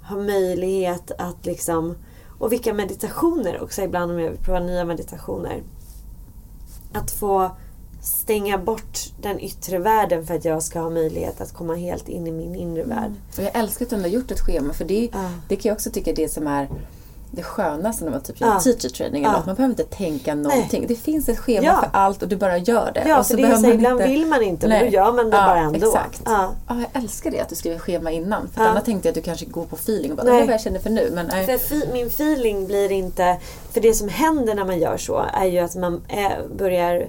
[0.09, 1.95] ha möjlighet att liksom...
[2.39, 5.63] Och vilka meditationer också ibland om jag vill prova nya meditationer.
[6.93, 7.51] Att få
[8.01, 12.27] stänga bort den yttre världen för att jag ska ha möjlighet att komma helt in
[12.27, 13.05] i min inre värld.
[13.05, 13.21] Mm.
[13.37, 15.37] Och jag älskar att du har gjort ett schema för det, uh.
[15.47, 16.67] det kan jag också tycka är det som är
[17.37, 18.59] det skönaste när man typ gör uh.
[18.59, 19.25] teacher training.
[19.25, 19.31] Uh.
[19.31, 20.79] Man behöver inte tänka någonting.
[20.79, 20.87] Nej.
[20.87, 21.79] Det finns ett schema ja.
[21.81, 23.05] för allt och du bara gör det.
[23.07, 24.11] Ja, och så för det är så ibland inte...
[24.11, 25.87] vill man inte men då gör man det ja, bara ändå.
[25.87, 26.21] Exakt.
[26.25, 26.51] Ja.
[26.67, 28.49] Ja, jag älskar det att du skriver schema innan.
[28.53, 28.69] För ja.
[28.69, 30.61] annars tänkte jag att du kanske går på feeling och bara, det är vad jag
[30.61, 31.11] känner för nu.
[31.13, 33.37] Men, för fi min feeling blir inte...
[33.71, 37.07] För det som händer när man gör så är ju att man är, börjar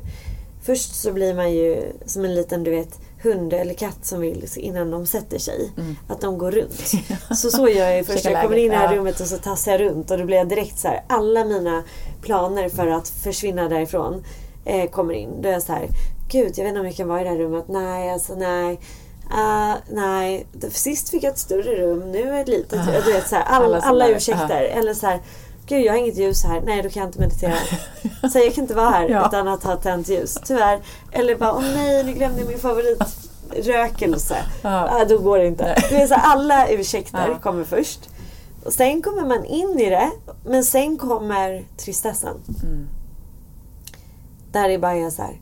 [0.62, 4.46] Först så blir man ju som en liten du vet hund eller katt som vill
[4.56, 5.72] innan de sätter sig.
[5.76, 5.96] Mm.
[6.08, 6.92] Att de går runt.
[7.38, 8.24] så så gör jag först.
[8.24, 10.36] Jag kommer in i det här rummet och så tassar jag runt och då blir
[10.36, 11.04] jag direkt så här.
[11.08, 11.82] Alla mina
[12.22, 14.24] planer för att försvinna därifrån
[14.64, 15.42] eh, kommer in.
[15.42, 15.88] Då är jag så här.
[16.30, 17.64] Gud, jag vet inte om jag kan vara i det här rummet.
[17.68, 18.80] Nej, alltså nej.
[19.30, 22.12] Uh, nej, sist fick jag ett större rum.
[22.12, 22.78] Nu är det ett litet.
[22.78, 24.64] Uh, du vet, så här, all, alla, alla ursäkter.
[24.64, 24.78] Uh.
[24.78, 25.20] Eller så här,
[25.68, 26.60] Gud, jag har inget ljus här.
[26.60, 27.54] Nej, då kan jag inte meditera.
[28.32, 29.26] Så jag kan inte vara här ja.
[29.26, 30.38] utan att ha tänt ljus.
[30.44, 30.80] Tyvärr.
[31.12, 34.36] Eller bara, åh nej, nu glömde jag min favoritrökelse.
[34.62, 34.88] Ja.
[34.90, 35.82] Ah, då går det inte.
[35.90, 37.38] Du vet, så alla ursäkter ja.
[37.38, 38.10] kommer först.
[38.64, 40.10] Och sen kommer man in i det.
[40.44, 42.36] Men sen kommer tristessen.
[42.62, 42.88] Mm.
[44.52, 45.40] Där är bara så här,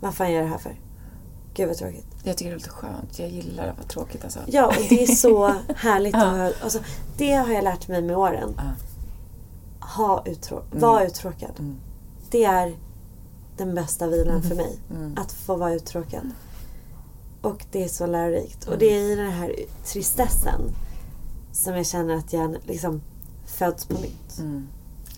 [0.00, 0.80] vad fan gör jag det här för?
[1.54, 2.06] Gud vad tråkigt.
[2.22, 3.18] Jag tycker det är lite skönt.
[3.18, 3.74] Jag gillar det.
[3.78, 4.40] Vad tråkigt alltså.
[4.46, 5.46] Ja, och det är så
[5.76, 6.14] härligt.
[6.14, 6.46] ja.
[6.46, 6.78] att, alltså,
[7.16, 8.54] det har jag lärt mig med åren.
[8.56, 8.87] Ja
[9.96, 10.80] ha uttråk mm.
[10.80, 11.52] var uttråkad.
[11.58, 11.76] Mm.
[12.30, 12.76] Det är
[13.56, 14.78] den bästa vilan för mig.
[14.90, 15.14] Mm.
[15.18, 16.30] Att få vara uttråkad.
[17.42, 18.68] Och det är så lärorikt.
[18.68, 20.60] Och det är i den här tristessen
[21.52, 23.02] som jag känner att jag liksom
[23.46, 24.38] föds på nytt.
[24.38, 24.68] Mm.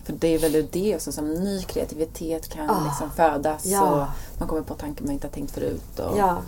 [0.03, 3.81] För det är väl det också som ny kreativitet kan oh, liksom födas ja.
[3.81, 4.07] och
[4.39, 5.99] man kommer på tankar man inte har tänkt förut.
[5.99, 6.17] Och...
[6.17, 6.41] Ja.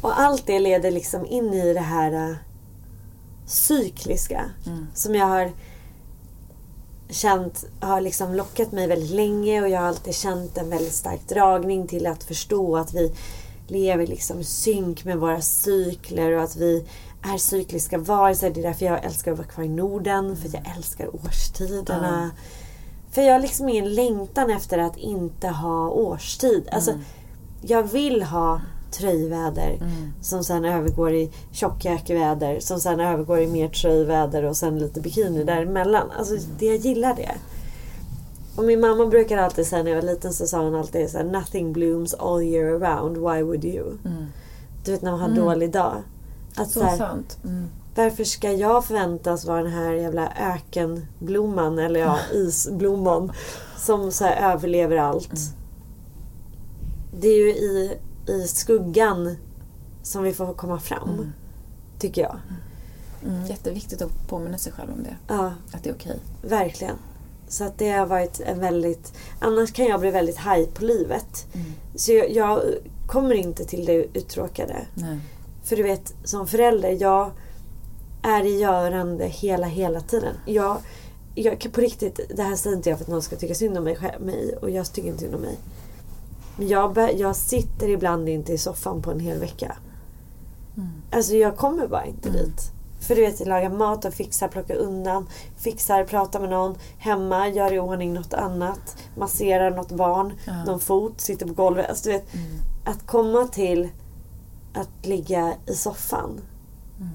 [0.00, 2.36] Och allt det leder liksom in i det här uh,
[3.46, 4.86] cykliska mm.
[4.94, 5.52] som jag har
[7.10, 11.28] känt, har liksom lockat mig väldigt länge och jag har alltid känt en väldigt stark
[11.28, 13.14] dragning till att förstå att vi
[13.66, 16.84] lever liksom i synk med våra cykler och att vi
[17.22, 18.50] är cykliska varelser.
[18.50, 22.18] Det är därför jag älskar att vara kvar i Norden, för jag älskar årstiderna.
[22.18, 22.30] Mm.
[23.10, 26.68] För jag har liksom ingen längtan efter att inte ha årstid.
[26.72, 27.04] Alltså, mm.
[27.62, 30.12] jag vill ha tröjväder mm.
[30.20, 35.44] som sen övergår i tjockjackeväder som sen övergår i mer tröjväder och sen lite bikini
[35.44, 36.10] däremellan.
[36.18, 36.46] Alltså mm.
[36.58, 37.34] det, jag gillar det.
[38.56, 41.18] Och min mamma brukar alltid säga när jag var liten så sa hon alltid så
[41.18, 43.86] här, Nothing blooms all year around, why would you?
[44.04, 44.26] Mm.
[44.84, 45.44] Du vet när man har mm.
[45.44, 46.02] dålig dag.
[46.56, 47.38] Att, så, så här, sant.
[47.44, 47.68] Mm.
[47.94, 53.32] Varför ska jag förväntas vara den här jävla ökenblomman eller ja, isblomman
[53.76, 55.32] som så överlever allt?
[55.32, 55.42] Mm.
[57.20, 57.98] Det är ju i
[58.28, 59.36] i skuggan
[60.02, 61.08] som vi får komma fram.
[61.08, 61.32] Mm.
[61.98, 62.36] Tycker jag.
[63.24, 63.46] Mm.
[63.46, 65.16] Jätteviktigt att påminna sig själv om det.
[65.28, 65.52] Ja.
[65.72, 66.16] Att det är okej.
[66.42, 66.50] Okay.
[66.50, 66.96] Verkligen.
[67.48, 69.12] Så att det har varit en väldigt...
[69.40, 71.46] Annars kan jag bli väldigt haj på livet.
[71.54, 71.72] Mm.
[71.94, 72.60] Så jag, jag,
[73.08, 74.76] kommer inte till det uttråkade.
[74.94, 75.18] Nej.
[75.64, 77.30] För du vet, som förälder, jag
[78.22, 80.34] är i görande hela, hela tiden.
[80.46, 80.78] Jag,
[81.34, 83.84] jag, på riktigt, det här säger inte jag för att någon ska tycka synd om
[83.84, 85.58] mig, mig och jag tycker inte synd om mig.
[86.58, 89.76] Jag, jag sitter ibland inte i soffan på en hel vecka.
[90.76, 90.88] Mm.
[91.10, 92.40] Alltså jag kommer bara inte mm.
[92.40, 92.72] dit.
[93.00, 97.72] För du vet, laga mat och fixa, plocka undan, fixar, prata med någon, hemma, gör
[97.72, 100.64] i ordning något annat, masserar något barn, ja.
[100.64, 101.88] någon fot, sitter på golvet.
[101.88, 102.46] Alltså, du vet, mm.
[102.84, 103.88] Att komma till
[104.74, 106.40] att ligga i soffan.
[106.96, 107.10] Mm.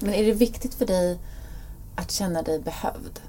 [0.00, 1.18] Men är det viktigt för dig
[1.96, 3.20] att känna dig behövd?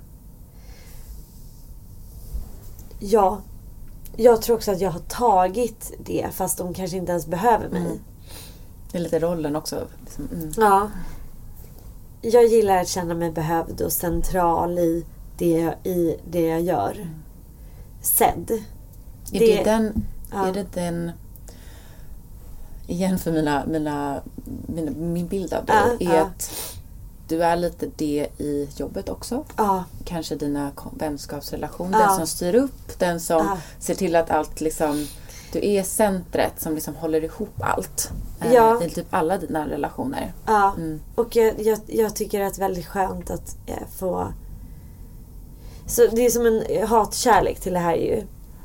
[3.00, 3.42] Ja.
[4.16, 7.82] Jag tror också att jag har tagit det fast de kanske inte ens behöver mig.
[7.82, 8.00] Mm.
[8.92, 9.88] Det är lite rollen också.
[10.06, 10.52] Liksom, mm.
[10.58, 10.90] Ja.
[12.22, 15.06] Jag gillar att känna mig behövd och central i
[15.38, 16.92] det, i det jag gör.
[16.96, 17.08] Mm.
[18.02, 18.52] Sedd.
[19.32, 20.06] Är det, det den...
[20.32, 20.48] Ja.
[20.48, 21.12] Är det den
[22.88, 24.22] igen för mina, mina,
[24.68, 26.22] mina, min bild av dig ja, är ja.
[26.22, 26.52] att
[27.32, 29.46] du är lite det i jobbet också.
[29.58, 29.84] Ja.
[30.06, 32.00] Kanske dina vänskapsrelationer.
[32.00, 35.08] Den som styr upp, den som ser till att allt liksom
[35.52, 38.12] du är centret som liksom håller ihop allt.
[38.42, 38.84] Eh, ja.
[38.84, 40.34] I typ alla dina relationer.
[40.46, 41.02] Ja, mm.
[41.16, 44.28] och jag, jag, jag, tycker att det är väldigt skönt att eh, få...
[45.86, 48.24] Så det är som en hatkärlek till det här ju.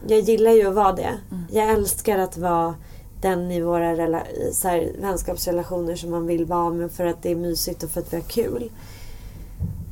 [0.08, 1.14] Jag gillar ju att vara det.
[1.30, 1.44] Mm.
[1.50, 2.74] Jag älskar att vara
[3.20, 7.36] den i våra så här, vänskapsrelationer som man vill vara med för att det är
[7.36, 8.70] mysigt och för att vi har kul.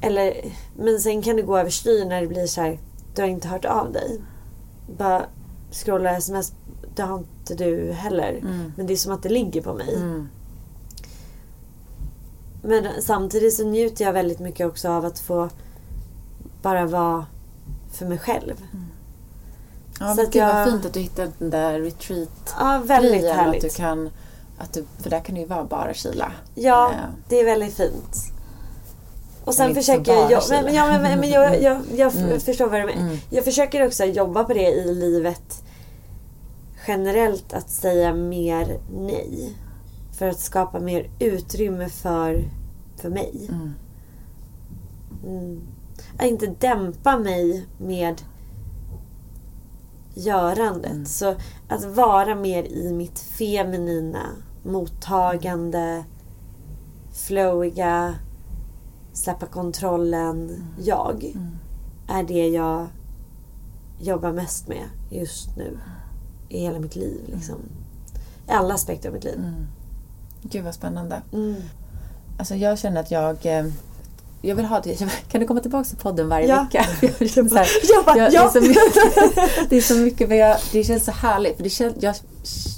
[0.00, 0.34] Eller,
[0.76, 2.78] men sen kan det gå överstyr när det blir så här,
[3.14, 4.20] du har inte hört av dig.
[4.98, 5.26] Bara
[5.70, 6.52] scrolla sms
[6.94, 8.32] det har inte du heller.
[8.32, 8.72] Mm.
[8.76, 9.94] Men det är som att det ligger på mig.
[9.94, 10.28] Mm.
[12.62, 15.48] Men samtidigt så njuter jag väldigt mycket också av att få
[16.62, 17.26] bara vara
[17.92, 18.54] för mig själv.
[18.72, 18.86] Mm.
[20.00, 20.54] Ja, så men gud jag...
[20.54, 23.64] vad fint att du hittade den där retreat Ja, väldigt härligt.
[23.64, 24.10] Att du kan,
[24.58, 26.32] att du, för där kan det ju vara bara Kila.
[26.54, 26.96] Ja, äh.
[27.28, 28.16] det är väldigt fint.
[29.44, 30.42] Och sen försöker jag...
[30.50, 32.40] Men, ja, men, men jag, jag, jag mm.
[32.40, 33.02] förstår vad du menar.
[33.02, 33.16] Mm.
[33.30, 35.62] Jag försöker också jobba på det i livet
[36.86, 39.56] generellt att säga mer nej.
[40.18, 42.44] För att skapa mer utrymme för,
[42.96, 43.48] för mig.
[43.48, 43.74] Mm.
[45.26, 45.60] Mm.
[46.18, 48.22] Att inte dämpa mig med
[50.14, 50.90] görandet.
[50.90, 51.06] Mm.
[51.06, 51.34] Så
[51.68, 54.26] att vara mer i mitt feminina,
[54.62, 56.04] mottagande,
[57.12, 58.14] flowiga,
[59.12, 60.62] släppa kontrollen mm.
[60.78, 61.24] jag.
[61.24, 61.58] Mm.
[62.08, 62.86] Är det jag
[64.00, 65.78] jobbar mest med just nu
[66.48, 67.20] i hela mitt liv.
[67.26, 67.56] Liksom.
[68.48, 69.38] I alla aspekter av mitt liv.
[69.38, 69.66] Mm.
[70.42, 71.22] Gud vad spännande.
[71.32, 71.54] Mm.
[72.38, 73.66] Alltså jag känner att jag eh,
[74.44, 74.96] jag vill ha det.
[75.28, 76.62] Kan du komma tillbaka till podden varje ja.
[76.62, 76.86] vecka?
[77.34, 78.50] Jag bara, jag bara, jag, ja.
[78.54, 81.56] det, är så mycket, det är så mycket, jag, det känns så härligt.
[81.56, 82.14] För det, känns, jag,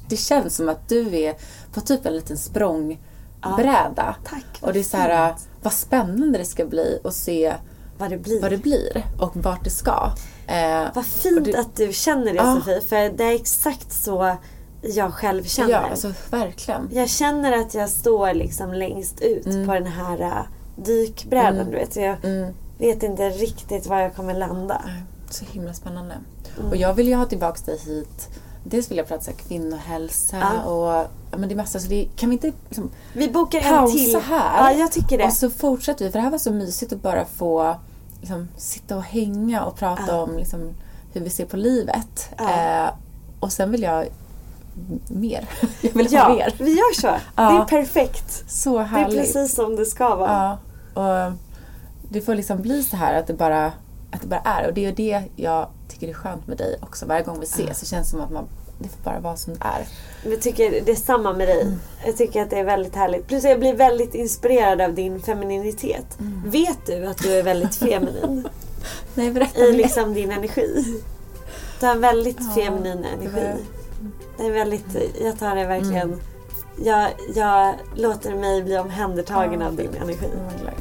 [0.09, 1.35] det känns som att du är
[1.73, 3.95] på typ en liten språngbräda.
[3.97, 4.14] Ja.
[4.25, 4.59] Tack.
[4.61, 7.55] Och det är så här, vad spännande det ska bli att se
[7.99, 10.12] vad det blir, vad det blir och vart det ska.
[10.47, 12.81] Eh, Vad fint det, att du känner det ah, Sofie.
[12.81, 14.37] För det är exakt så
[14.83, 15.71] jag själv känner.
[15.71, 16.89] Ja, alltså verkligen.
[16.93, 19.67] Jag känner att jag står liksom längst ut mm.
[19.67, 20.43] på den här uh,
[20.77, 21.55] dykbrädan.
[21.55, 21.70] Mm.
[21.70, 21.97] Du vet.
[21.97, 22.55] Jag mm.
[22.79, 24.83] vet inte riktigt var jag kommer landa.
[25.31, 26.14] Så himla spännande.
[26.59, 26.70] Mm.
[26.70, 28.29] Och jag vill ju ha tillbaka dig hit.
[28.64, 30.62] Dels vill jag prata om kvinnohälsa ja.
[30.62, 31.81] och ja, men det är massa.
[31.81, 34.20] Så det, kan vi inte liksom Vi bokar en till.
[34.20, 34.72] här.
[34.72, 35.24] Ja, jag tycker det.
[35.24, 36.11] Och så fortsätter vi.
[36.11, 37.77] För det här var så mysigt att bara få
[38.20, 40.22] liksom, sitta och hänga och prata ja.
[40.22, 40.74] om liksom,
[41.12, 42.31] hur vi ser på livet.
[42.39, 42.91] Eh,
[43.41, 44.07] och sen vill jag
[45.09, 45.49] mer.
[45.81, 46.55] Jag vill ja, ha mer.
[46.59, 47.07] vi gör så.
[47.37, 47.51] Ja.
[47.51, 48.45] Det är perfekt.
[48.51, 49.11] Så härligt.
[49.11, 50.59] Det är precis som det ska vara.
[50.95, 51.29] Ja.
[51.29, 51.33] Och
[52.09, 53.66] det får liksom bli så här att det bara,
[54.11, 54.68] att det bara är.
[54.68, 57.07] Och det är det jag tycker är skönt med dig också.
[57.07, 57.74] Varje gång vi ses ja.
[57.74, 58.49] så känns det som att man
[58.79, 59.87] det får bara vara som det är.
[60.31, 61.62] Jag tycker det är samma med dig.
[61.62, 61.79] Mm.
[62.07, 63.27] Jag tycker att det är väldigt härligt.
[63.27, 66.20] Plus jag blir väldigt inspirerad av din femininitet.
[66.20, 66.51] Mm.
[66.51, 68.49] Vet du att du är väldigt feminin?
[69.14, 71.01] Nej, berätta I liksom din energi.
[71.81, 73.62] Du har en väldigt ja, feminin energi.
[74.37, 76.21] Det är väldigt, jag tar det verkligen mm.
[76.77, 80.27] jag, jag låter mig bli omhändertagen ja, av din energi.
[80.27, 80.75] Mm,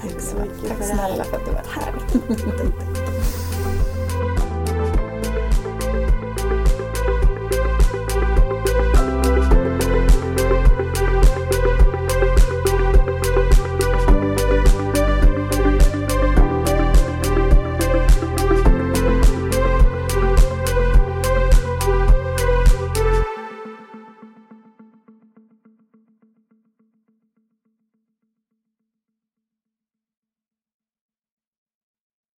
[0.00, 1.08] Tack så mycket Tack för det här.
[1.08, 3.03] snälla för att du var här.